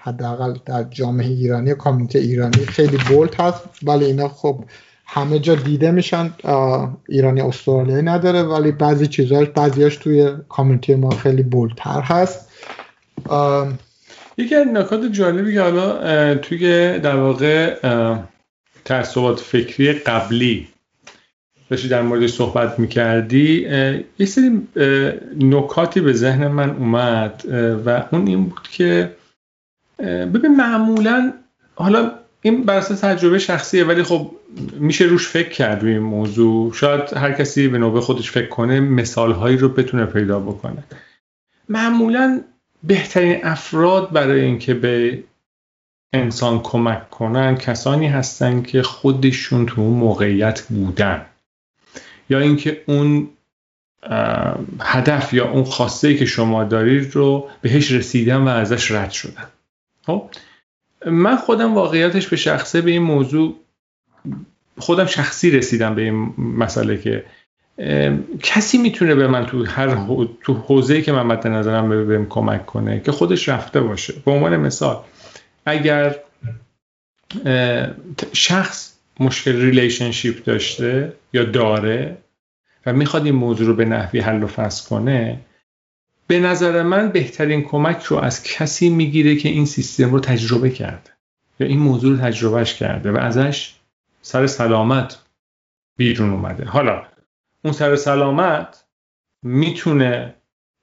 حداقل 0.02 0.54
در 0.66 0.84
جامعه 0.84 1.28
ایرانی 1.28 1.74
کامیونیتی 1.74 2.18
ایرانی 2.18 2.66
خیلی 2.66 2.98
بولت 3.10 3.40
هست. 3.40 3.64
ولی 3.84 4.06
اینا 4.06 4.28
خب 4.28 4.64
همه 5.06 5.40
جا 5.40 5.56
دیده 5.56 5.92
میشن. 5.92 6.34
ایرانی 7.10 7.42
استرالیایی 7.42 8.04
نداره. 8.04 8.44
ولی 8.44 8.72
بعضی 8.72 9.08
چیزاش 9.08 9.48
بعضیاش 9.48 9.96
توی 9.98 10.32
کامیونیتی 10.50 10.96
ما 10.96 11.10
خیلی 11.10 11.44
بولتر 11.44 12.02
هست. 12.02 12.50
یکی 14.38 14.56
از 14.56 14.68
نکات 14.68 15.06
جالبی 15.12 15.54
که 15.54 15.62
حالا 15.62 16.36
توی 16.36 17.00
در 17.00 17.16
واقع 17.16 17.76
تعصبات 18.86 19.40
فکری 19.40 19.94
قبلی 19.94 20.68
داشتی 21.69 21.88
در 21.88 22.01
موردش 22.01 22.34
صحبت 22.34 22.79
می‌کردی 22.79 23.62
یه 24.19 24.25
سری 24.25 24.67
نکاتی 25.39 26.01
به 26.01 26.13
ذهن 26.13 26.47
من 26.47 26.69
اومد 26.69 27.43
و 27.86 28.03
اون 28.12 28.27
این 28.27 28.43
بود 28.43 28.67
که 28.71 29.12
ببین 29.99 30.55
معمولا 30.55 31.34
حالا 31.75 32.12
این 32.41 32.63
بر 32.63 32.77
اساس 32.77 32.99
تجربه 32.99 33.39
شخصیه 33.39 33.84
ولی 33.84 34.03
خب 34.03 34.32
میشه 34.79 35.05
روش 35.05 35.27
فکر 35.27 35.49
کرد 35.49 35.82
روی 35.82 35.91
این 35.91 36.01
موضوع. 36.01 36.73
شاید 36.73 37.13
هر 37.13 37.32
کسی 37.32 37.67
به 37.67 37.77
نوبه 37.77 38.01
خودش 38.01 38.32
فکر 38.32 38.47
کنه 38.47 38.79
مثال 38.79 39.32
هایی 39.32 39.58
رو 39.58 39.69
بتونه 39.69 40.05
پیدا 40.05 40.39
بکنه. 40.39 40.84
معمولا 41.69 42.41
بهترین 42.84 43.39
افراد 43.43 44.12
برای 44.12 44.41
اینکه 44.41 44.73
به 44.73 45.23
انسان 46.13 46.60
کمک 46.60 47.10
کنن 47.10 47.55
کسانی 47.55 48.08
هستن 48.08 48.62
که 48.62 48.82
خودشون 48.82 49.65
تو 49.65 49.82
موقعیت 49.82 50.62
بودن. 50.62 51.25
یا 52.30 52.39
اینکه 52.39 52.82
اون 52.86 53.30
هدف 54.82 55.34
یا 55.34 55.52
اون 55.52 55.63
خواسته 55.63 56.15
که 56.15 56.26
شما 56.26 56.63
دارید 56.63 57.15
رو 57.15 57.50
بهش 57.62 57.92
رسیدن 57.92 58.38
و 58.38 58.48
ازش 58.48 58.92
رد 58.92 59.12
شدن. 59.12 59.48
خب؟ 60.06 60.30
من 61.06 61.36
خودم 61.36 61.76
واقعیتش 61.76 62.28
به 62.28 62.36
شخصه 62.36 62.82
به 62.82 62.92
این 62.92 63.02
موضوع 63.02 63.56
خودم 64.78 65.06
شخصی 65.06 65.52
رسیدم 65.52 65.96
به 65.96 66.02
این 66.02 66.34
مسئله 66.38 66.98
که 66.98 67.26
کسی 68.44 68.78
می‌تونه 68.78 69.15
به 69.15 69.28
من 69.28 69.46
تو 69.46 69.65
هر 69.65 69.98
تو 70.42 70.54
حوزه‌ای 70.54 71.02
که 71.02 71.12
من 71.12 71.26
مد 71.26 71.48
نظرم 71.48 72.08
بهم 72.08 72.26
کمک 72.30 72.65
کنه 72.65 73.00
که 73.00 73.12
خودش 73.12 73.50
رفته 73.50 73.82
باشه. 73.82 74.13
به 74.26 74.32
عنوان 74.32 74.58
مثال 74.58 75.04
اگر 75.65 76.15
شخص 78.34 78.88
مشکل 79.19 79.62
relationship 79.62 80.43
داشته 80.43 81.13
یا 81.34 81.43
داره 81.43 82.17
و 82.86 82.93
می‌خواد 82.93 83.25
این 83.25 83.36
موضوع 83.36 83.67
رو 83.67 83.73
به 83.73 83.86
نحوی 83.86 84.19
حل 84.19 84.43
و 84.43 84.47
فصل 84.47 84.89
کنه 84.89 85.39
به 86.27 86.39
نظر 86.39 86.84
من 86.84 87.10
بهترین 87.10 87.63
کمک 87.63 88.03
رو 88.03 88.17
از 88.17 88.43
کسی 88.43 88.89
می‌گیره 88.89 89.36
که 89.36 89.49
این 89.49 89.65
سیستم 89.65 90.12
رو 90.12 90.19
تجربه 90.19 90.69
کرده 90.69 91.10
یا 91.60 91.67
این 91.67 91.79
موضوع 91.79 92.17
رو 92.17 92.21
تجربهش 92.25 92.73
کرده 92.73 93.12
و 93.12 93.17
ازش 93.17 93.75
سر 94.21 94.47
سلامت 94.47 95.19
بیرون 95.97 96.29
اومده. 96.29 96.65
حالا 96.65 97.03
اون 97.63 97.73
سر 97.73 97.95
سلامت 97.95 98.84
می‌تونه 99.43 100.34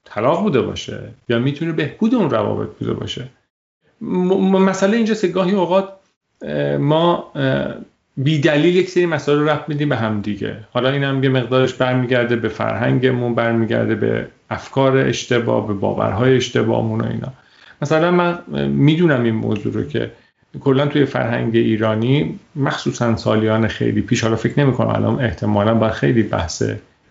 طلاق 0.04 0.42
بوده 0.42 0.62
باشه 0.62 1.08
یا 1.28 1.38
می‌تونه 1.38 1.72
بهبود 1.72 2.14
اون 2.14 2.30
روابط 2.30 2.68
بوده 2.78 2.92
باشه. 2.92 3.28
مسئله 4.00 4.96
اینجاست 4.96 5.20
که 5.20 5.28
گاهی 5.28 5.52
اوقات 5.52 5.88
ما 6.78 7.32
بی 8.16 8.38
دلیل 8.38 8.76
یک 8.76 8.90
سری 8.90 9.06
مسائل 9.06 9.38
رو 9.38 9.48
رفت 9.48 9.68
میدیم 9.68 9.88
به 9.88 9.96
هم 9.96 10.20
دیگه. 10.20 10.56
حالا 10.72 10.90
این 10.90 11.04
هم 11.04 11.24
یه 11.24 11.30
مقدارش 11.30 11.74
برمیگرده 11.74 12.36
به 12.36 12.48
فرهنگمون 12.48 13.34
برمیگرده 13.34 13.94
به 13.94 14.26
افکار 14.50 14.96
اشتباه 14.96 15.66
به 15.66 15.74
باورهای 15.74 16.36
اشتباهمون 16.36 17.00
و 17.00 17.06
اینا. 17.06 17.32
مثلا 17.82 18.10
من 18.10 18.38
می‌دونم 18.68 19.22
این 19.22 19.34
موضوع 19.34 19.72
رو 19.72 19.84
که 19.84 20.10
کلا 20.60 20.86
توی 20.86 21.04
فرهنگ 21.04 21.56
ایرانی 21.56 22.38
مخصوصا 22.56 23.16
سالیان 23.16 23.68
خیلی 23.68 24.00
پیش 24.00 24.22
حالا 24.22 24.36
فکر 24.36 24.60
نمی 24.60 24.72
کنم 24.72 24.88
الان 24.88 25.20
احتمالا 25.20 25.74
بر 25.74 25.90
خیلی 25.90 26.22
بحث 26.22 26.62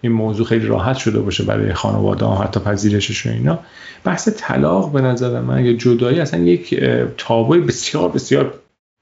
این 0.01 0.11
موضوع 0.11 0.45
خیلی 0.45 0.65
راحت 0.67 0.97
شده 0.97 1.19
باشه 1.19 1.43
برای 1.43 1.73
خانواده 1.73 2.25
ها 2.25 2.43
حتی 2.43 2.59
پذیرشش 2.59 3.25
و 3.25 3.29
اینا. 3.29 3.59
بحث 4.03 4.29
طلاق 4.37 4.91
به 4.91 5.01
نظر 5.01 5.41
من 5.41 5.65
یا 5.65 5.73
جدایی 5.73 6.19
اصلا 6.19 6.39
یک 6.39 6.83
تابوی 7.17 7.59
بسیار 7.59 8.09
بسیار 8.09 8.53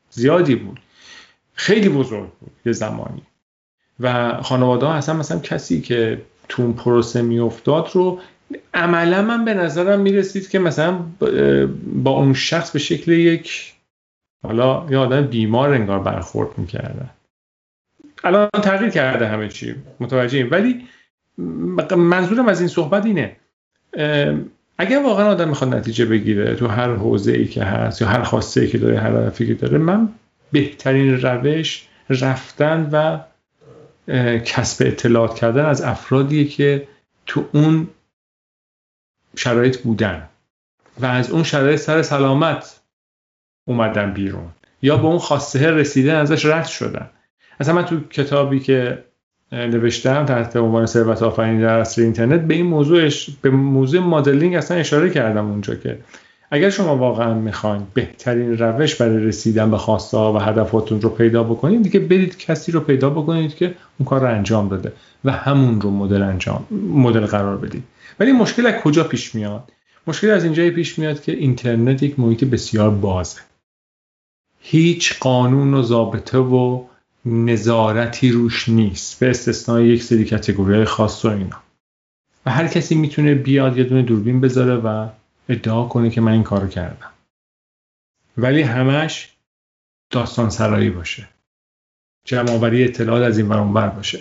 زیادی 0.10 0.56
بود. 0.56 0.80
خیلی 1.54 1.90
بزرگ 1.90 2.30
بود 2.40 2.52
یه 2.66 2.72
زمانی. 2.72 3.22
و 4.00 4.38
خانواده 4.42 4.86
ها 4.86 4.94
اصلا 4.94 5.16
مثلا 5.16 5.40
کسی 5.40 5.82
که 5.82 6.22
تو 6.50 6.64
اون 6.64 6.74
پروسه 6.74 7.22
میافتاد 7.22 7.90
رو 7.94 8.20
عملا 8.74 9.22
من 9.22 9.46
به 9.46 9.54
نظرم 9.54 10.00
می‌رسید 10.00 10.50
که 10.50 10.60
مثلا 10.60 11.00
با 12.04 12.12
اون 12.12 12.34
شخص 12.34 12.72
به 12.72 12.80
شکل 12.80 13.12
یک 13.12 13.74
حالا 14.44 14.86
یه 14.90 14.98
آدم 14.98 15.22
بیمار 15.22 15.74
انگار 15.74 16.00
برخورد 16.00 16.58
می‌کردن. 16.58 17.10
الان 18.24 18.50
تغییر 18.50 18.90
کرده 18.90 19.28
همه 19.28 19.50
چی. 19.50 19.76
متوجهیم 20.00 20.48
ولی 20.52 20.88
منظورم 21.98 22.48
از 22.48 22.60
این 22.60 22.70
صحبت 22.70 23.06
اینه 23.06 23.36
اگر 24.78 25.04
واقعا 25.04 25.30
آدم 25.32 25.50
می‌خواد 25.50 25.74
نتیجه 25.76 26.06
بگیره 26.06 26.56
تو 26.56 26.68
هر 26.68 26.96
حوزه 26.96 27.32
ای 27.32 27.48
که 27.48 27.64
هست 27.64 28.02
یا 28.02 28.08
هر 28.08 28.24
خواسته 28.24 28.62
ای 28.62 28.68
که 28.68 28.78
داره 28.78 29.00
هر 29.00 29.12
هدفی 29.12 29.48
که 29.48 29.54
داره 29.54 29.78
من 29.78 30.10
بهترین 30.54 31.22
روش 31.22 31.88
رفتن 32.10 32.90
و 32.92 33.20
کسب 34.40 34.86
اطلاعات 34.88 35.36
کردن 35.36 35.66
از 35.66 35.82
افرادیه 35.82 36.48
که 36.48 36.88
تو 37.26 37.46
اون 37.52 37.88
شرایط 39.36 39.78
بودن 39.78 40.30
و 41.00 41.06
از 41.06 41.32
اون 41.32 41.44
شرایط 41.44 41.80
سر 41.80 42.02
سلامت 42.02 42.80
اومدن 43.68 44.14
بیرون 44.14 44.50
یا 44.82 44.98
به 44.98 45.06
اون 45.06 45.18
خواسته 45.18 45.72
رسیدن 45.72 46.16
ازش 46.16 46.46
رد 46.46 46.66
شدن. 46.66 47.10
اصلا 47.60 47.76
من 47.76 47.86
تو 47.86 48.00
کتابی 48.00 48.60
که 48.60 49.04
نوشتم 49.52 50.26
تحت 50.26 50.56
عنوان 50.56 50.86
ثروت 50.86 51.24
آفرینی 51.24 51.62
در 51.62 51.80
عصر 51.80 52.02
اینترنت 52.02 52.42
به 52.42 52.54
این 52.54 52.66
موضوعش 52.66 53.30
به 53.42 53.50
موضوع 53.50 54.02
مدلینگ 54.02 54.56
اصلا 54.56 54.78
اشاره 54.78 55.10
کردم 55.10 55.50
اونجا 55.50 55.76
که 55.76 56.00
اگر 56.52 56.70
شما 56.70 56.98
واقعا 56.98 57.34
می‌خواین 57.34 57.84
بهترین 57.94 58.58
روش 58.58 58.96
برای 58.96 59.24
رسیدن 59.24 59.72
به 59.72 59.78
خواسته 59.78 60.18
و 60.18 60.38
هدفاتون 60.38 61.02
رو 61.02 61.10
پیدا 61.10 61.44
بکنید 61.44 61.84
دیگه 61.84 62.00
برید 62.00 62.38
کسی 62.38 62.72
رو 62.72 62.80
پیدا 62.80 63.10
بکنید 63.10 63.56
که 63.56 63.76
اون 64.00 64.06
کار 64.06 64.22
رو 64.22 64.28
انجام 64.28 64.70
داده 64.70 64.94
و 65.26 65.32
همون 65.32 65.82
رو 65.82 65.92
مدل 65.92 66.22
انجام 66.22 66.66
مدل 66.96 67.26
قرار 67.26 67.58
بدید. 67.58 67.84
ولی 68.20 68.32
مشکل 68.32 68.66
از 68.66 68.82
کجا 68.82 69.04
پیش 69.04 69.36
میاد؟ 69.36 69.72
مشکل 70.08 70.30
از 70.30 70.44
اینجایی 70.44 70.72
پیش 70.72 71.00
میاد 71.00 71.22
که 71.22 71.32
اینترنت 71.32 72.04
یک 72.04 72.20
محیط 72.20 72.44
بسیار 72.44 72.90
بازه. 72.90 73.40
هیچ 74.60 75.20
قانون 75.20 75.74
و 75.74 75.84
ضابطه 75.84 76.38
و 76.38 76.84
نظارتی 77.26 78.32
روش 78.32 78.70
نیست 78.70 79.20
به 79.20 79.30
استثنای 79.30 79.88
یک 79.88 80.04
سری 80.04 80.26
کتگوری 80.26 80.86
خاص 80.86 81.26
و 81.26 81.28
اینا. 81.28 81.62
و 82.46 82.52
هر 82.52 82.68
کسی 82.68 82.96
می‌تونه 82.96 83.36
بیاد 83.36 83.78
یه 83.78 83.84
دونه 83.84 84.02
دوربین 84.02 84.42
بذاره 84.42 84.76
و 84.76 85.08
ادعا 85.50 85.86
کنه 85.86 86.10
که 86.10 86.22
من 86.22 86.32
این 86.32 86.44
کارو 86.44 86.68
کردم. 86.68 87.10
ولی 88.38 88.62
همش 88.62 89.34
داستان 90.10 90.50
سرایی 90.50 90.90
باشه. 90.90 91.28
جمعآوری 92.26 92.84
اطلاعات 92.84 93.24
از 93.24 93.38
این 93.38 93.50
ور 93.50 93.88
باشه. 93.88 94.20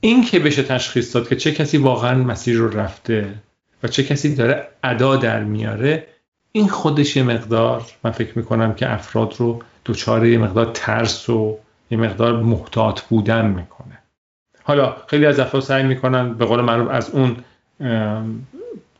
این 0.00 0.24
که 0.24 0.38
بشه 0.38 0.62
تشخیص 0.62 1.16
داد 1.16 1.28
که 1.28 1.36
چه 1.36 1.52
کسی 1.52 1.78
واقعا 1.78 2.14
مسیر 2.14 2.56
رو 2.56 2.78
رفته 2.78 3.34
و 3.82 3.88
چه 3.88 4.04
کسی 4.04 4.34
داره 4.34 4.68
ادا 4.82 5.16
در 5.16 5.44
میاره 5.44 6.06
این 6.52 6.68
خودش 6.68 7.16
یه 7.16 7.22
مقدار 7.22 7.86
من 8.04 8.10
فکر 8.10 8.38
می‌کنم 8.38 8.74
که 8.74 8.92
افراد 8.92 9.34
رو 9.38 9.62
دچار 9.84 10.26
یه 10.26 10.38
مقدار 10.38 10.70
ترس 10.74 11.28
و 11.30 11.58
یه 11.90 11.98
مقدار 11.98 12.42
محتاط 12.42 13.00
بودن 13.00 13.46
می‌کنه. 13.46 13.98
حالا 14.62 14.96
خیلی 15.06 15.26
از 15.26 15.40
افراد 15.40 15.62
سعی 15.62 15.82
می‌کنن 15.82 16.34
به 16.34 16.44
قول 16.44 16.60
معروف 16.60 16.88
از 16.90 17.10
اون 17.10 17.36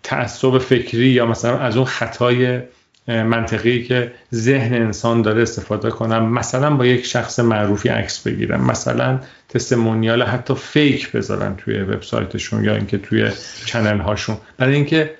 تعصب 0.04 0.58
فکری 0.58 1.06
یا 1.06 1.26
مثلا 1.26 1.58
از 1.58 1.76
اون 1.76 1.86
خطای 1.86 2.60
منطقی 3.08 3.82
که 3.82 4.12
ذهن 4.34 4.74
انسان 4.74 5.22
داره 5.22 5.42
استفاده 5.42 5.90
کنم 5.90 6.32
مثلا 6.32 6.76
با 6.76 6.86
یک 6.86 7.06
شخص 7.06 7.40
معروفی 7.40 7.88
عکس 7.88 8.22
بگیرم 8.22 8.64
مثلا 8.64 9.20
testimonial 9.48 10.22
حتی 10.22 10.54
fake 10.54 11.12
بذارن 11.12 11.56
توی 11.56 11.80
وبسایتشون 11.80 12.64
یا 12.64 12.74
اینکه 12.74 12.98
توی 12.98 13.30
channel 13.66 13.98
هاشون 13.98 14.36
برای 14.56 14.74
اینکه 14.74 15.14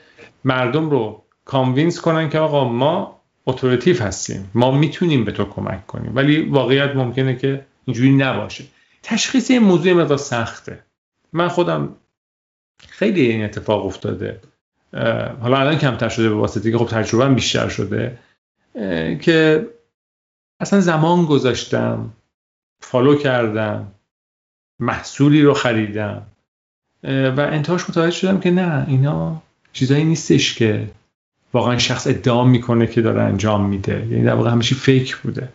مردم 0.45 0.91
رو 0.91 1.25
convince 1.45 2.01
کنن 2.01 2.29
که 2.29 2.39
آقا 2.39 2.69
ما 2.69 3.21
authoritative 3.47 4.03
هستیم 4.03 4.51
ما 4.55 4.71
می‌تونیم 4.71 5.25
به 5.25 5.33
تو 5.33 5.45
کمک 5.45 5.87
کنیم 5.87 6.17
ولی 6.17 6.43
واقعیت 6.43 6.97
ممکنه 6.97 7.37
که 7.37 7.67
اینجوری 7.85 8.13
نباشه. 8.13 8.65
تشخیص 9.03 9.51
این 9.51 9.63
موضوع 9.63 9.93
مقدار 9.93 10.19
سخته. 10.19 10.85
من 11.33 11.49
خودم 11.49 11.97
خیلی 12.89 13.21
این 13.21 13.45
اتفاق 13.45 13.87
افتاده. 13.87 14.41
حالا 15.41 15.59
الان 15.59 15.79
کمتر 15.79 16.09
شده 16.09 16.29
به 16.29 16.35
واسطه 16.35 16.71
که 16.71 16.79
خب 16.79 16.87
تجربه 16.87 17.35
بیشتر 17.35 17.69
شده 17.69 18.19
که 19.21 19.67
اصلا 20.61 20.81
زمان 20.81 21.25
گذاشتم 21.25 22.11
فالو 22.81 23.15
کردم 23.15 23.87
محصولی 24.81 25.43
رو 25.43 25.55
خریدم 25.55 26.23
و 27.03 27.41
انتهاش 27.41 27.91
متوجه 27.91 28.11
شدم 28.11 28.41
که 28.41 28.51
نه 28.51 28.85
اینا 28.89 29.43
چیزایی 29.73 30.05
نیستش 30.05 30.55
که 30.55 30.91
واقعا 31.53 31.79
شخص 31.79 32.07
ادعا 32.07 32.45
می‌کنه 32.45 32.87
که 32.87 33.03
داره 33.03 33.23
انجام 33.23 33.69
میده. 33.69 34.07
یعنی 34.11 34.25
در 34.25 34.35
واقع 34.35 34.51
همیشه 34.51 34.75
فیک 34.75 35.17
بوده. 35.17 35.49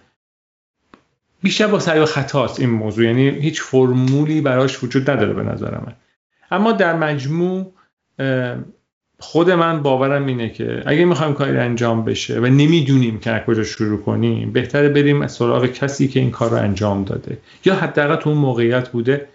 بیشتر 1.44 1.68
با 1.68 1.80
سعی 1.80 2.00
و 2.00 2.06
خطاست 2.06 2.60
این 2.60 2.70
موضوع. 2.70 3.06
یعنی 3.06 3.30
هیچ 3.30 3.62
فرمولی 3.62 4.42
براش 4.42 4.84
وجود 4.84 5.10
نداره 5.10 5.34
به 5.34 5.44
نظر 5.44 5.78
من. 5.78 5.94
اما 6.52 6.72
در 6.72 6.96
مجموع 6.96 7.74
خود 9.22 9.52
من 9.52 9.84
باورم 9.84 10.26
اینه 10.26 10.50
که 10.50 10.84
اگه 10.86 11.06
می‌خوایم 11.06 11.34
کاری 11.34 11.58
انجام 11.58 12.06
بشه 12.06 12.40
و 12.40 12.46
نمی‌دونیم 12.46 13.20
که 13.20 13.32
از 13.32 13.42
کجا 13.46 13.64
شروع 13.64 14.02
کنیم 14.02 14.52
بهتره 14.52 14.90
بریم 14.90 15.22
از 15.22 15.32
سراغ 15.32 15.66
کسی 15.66 16.08
که 16.08 16.20
این 16.20 16.32
کار 16.32 16.50
رو 16.50 16.58
انجام 16.58 17.04
داده. 17.04 17.38
یا 17.66 17.76
حداقل 17.76 18.16
تو 18.16 18.30
اون 18.30 18.40
موقعیت 18.40 18.90
بوده 18.90 19.30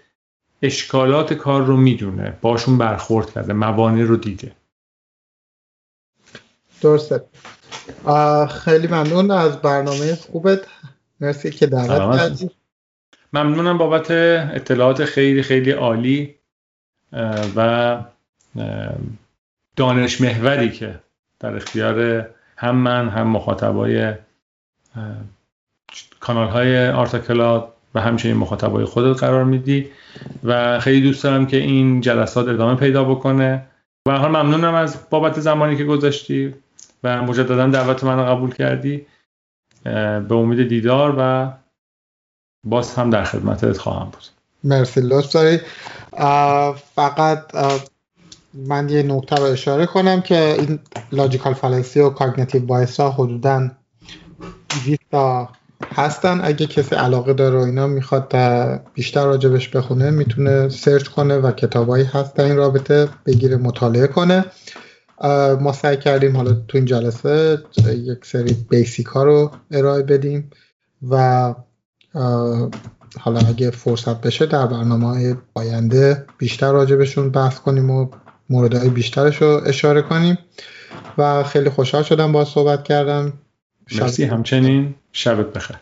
اشکالات 0.61 1.33
کار 1.33 1.65
رو 1.65 1.77
می‌دونه 1.77 2.33
باشون 2.41 2.77
برخورد 2.77 3.33
کرده 3.33 3.53
موانع 3.53 4.03
رو 4.03 4.17
دیده. 4.17 4.51
درسته. 6.81 7.23
خیلی 8.49 8.87
ممنون 8.87 9.31
از 9.31 9.61
برنامه 9.61 10.15
خوبت. 10.15 10.59
مرسی 11.21 11.49
که 11.49 11.65
دعوت 11.67 12.17
کردی. 12.19 12.49
ممنونم 13.33 13.77
بابت 13.77 14.11
اطلاعات 14.11 15.05
خیلی 15.05 15.41
خیلی 15.41 15.71
عالی. 15.71 16.35
و 17.55 17.97
دانش 19.75 20.21
محوری 20.21 20.71
که 20.71 20.99
در 21.39 21.55
اختیار 21.55 22.27
هم 22.57 22.75
من 22.75 23.09
هم 23.09 23.27
مخاطبای 23.27 24.13
کانال 26.19 26.47
های 26.47 26.89
آرتاکلات 26.89 27.67
و 27.95 28.01
همچنین 28.01 28.37
مخاطبای 28.37 28.85
خودت 28.85 29.19
قرار 29.19 29.43
میدی 29.43 29.87
و 30.43 30.79
خیلی 30.79 31.01
دوست 31.01 31.23
دارم 31.23 31.47
که 31.47 31.57
این 31.57 32.01
جلسات 32.01 32.47
ادامه 32.47 32.75
پیدا 32.75 33.03
بکنه. 33.03 33.65
و 34.07 34.17
حال 34.17 34.29
ممنونم 34.29 34.73
از 34.73 34.97
بابت 35.09 35.39
زمانی 35.39 35.77
که 35.77 35.83
گذاشتی 35.83 36.53
و 37.03 37.21
مجددا 37.21 37.67
دعوت 37.67 38.03
من 38.03 38.19
رو 38.19 38.25
قبول 38.25 38.53
کردی. 38.53 39.05
به 39.83 40.35
امید 40.35 40.67
دیدار 40.67 41.15
و 41.17 41.51
باز 42.63 42.95
هم 42.95 43.09
در 43.09 43.23
خدمتت 43.23 43.77
خواهم 43.77 44.05
بود. 44.05 44.23
مرسی 44.63 45.01
لطف 45.01 45.33
داری 45.33 45.59
فقط 46.95 47.55
من 48.55 48.89
یه 48.89 49.03
نکته 49.03 49.35
رو 49.35 49.43
اشاره 49.43 49.85
کنم 49.85 50.21
که 50.21 50.55
این 50.59 50.79
logical 51.11 51.53
fallacy 51.53 51.99
و 51.99 52.09
cognitive 52.09 52.65
bias 52.65 52.99
ها 52.99 53.11
حدودا 53.11 53.69
20 54.85 54.99
تا 55.11 55.49
هستن. 55.95 56.39
اگه 56.43 56.65
کسی 56.65 56.95
علاقه 56.95 57.33
داره 57.33 57.59
و 57.59 57.61
اینا 57.61 57.87
می‌خواد 57.87 58.35
بیشتر 58.93 59.25
راجبش 59.25 59.69
بخونه 59.69 60.11
می‌تونه 60.11 60.69
سرچ 60.69 61.07
کنه 61.07 61.37
و 61.37 61.51
کتابایی 61.51 62.03
هست 62.03 62.35
در 62.35 62.43
این 62.43 62.57
رابطه 62.57 63.09
بگیره 63.25 63.57
مطالعه 63.57 64.07
کنه. 64.07 64.45
ما 65.61 65.73
سعی 65.73 65.97
کردیم 65.97 66.37
حالا 66.37 66.53
تو 66.53 66.77
این 66.77 66.85
جلسه 66.85 67.57
یک 67.87 68.25
سری 68.25 68.53
بیسیک 68.69 69.05
ها 69.05 69.23
رو 69.23 69.51
ارائه 69.71 70.03
بدیم 70.03 70.49
و 71.09 71.53
حالا 73.19 73.39
اگه 73.47 73.71
فرصت 73.71 74.21
بشه 74.21 74.45
در 74.45 74.67
برنامه 74.67 75.07
های 75.07 75.35
آینده 75.53 76.25
بیشتر 76.37 76.71
راجبشون 76.71 77.29
بحث 77.29 77.59
کنیم 77.59 77.91
و 77.91 78.07
موردهای 78.49 78.89
بیشترش 78.89 79.41
رو 79.41 79.61
اشاره 79.65 80.01
کنیم. 80.01 80.37
و 81.17 81.43
خیلی 81.43 81.69
خوشحال 81.69 82.03
شدم 82.03 82.31
با 82.31 82.45
صحبت 82.45 82.83
کردم. 82.83 83.33
مرسی. 84.01 84.23
همچنین 84.23 84.95
شبت 85.11 85.53
بخیر. 85.53 85.77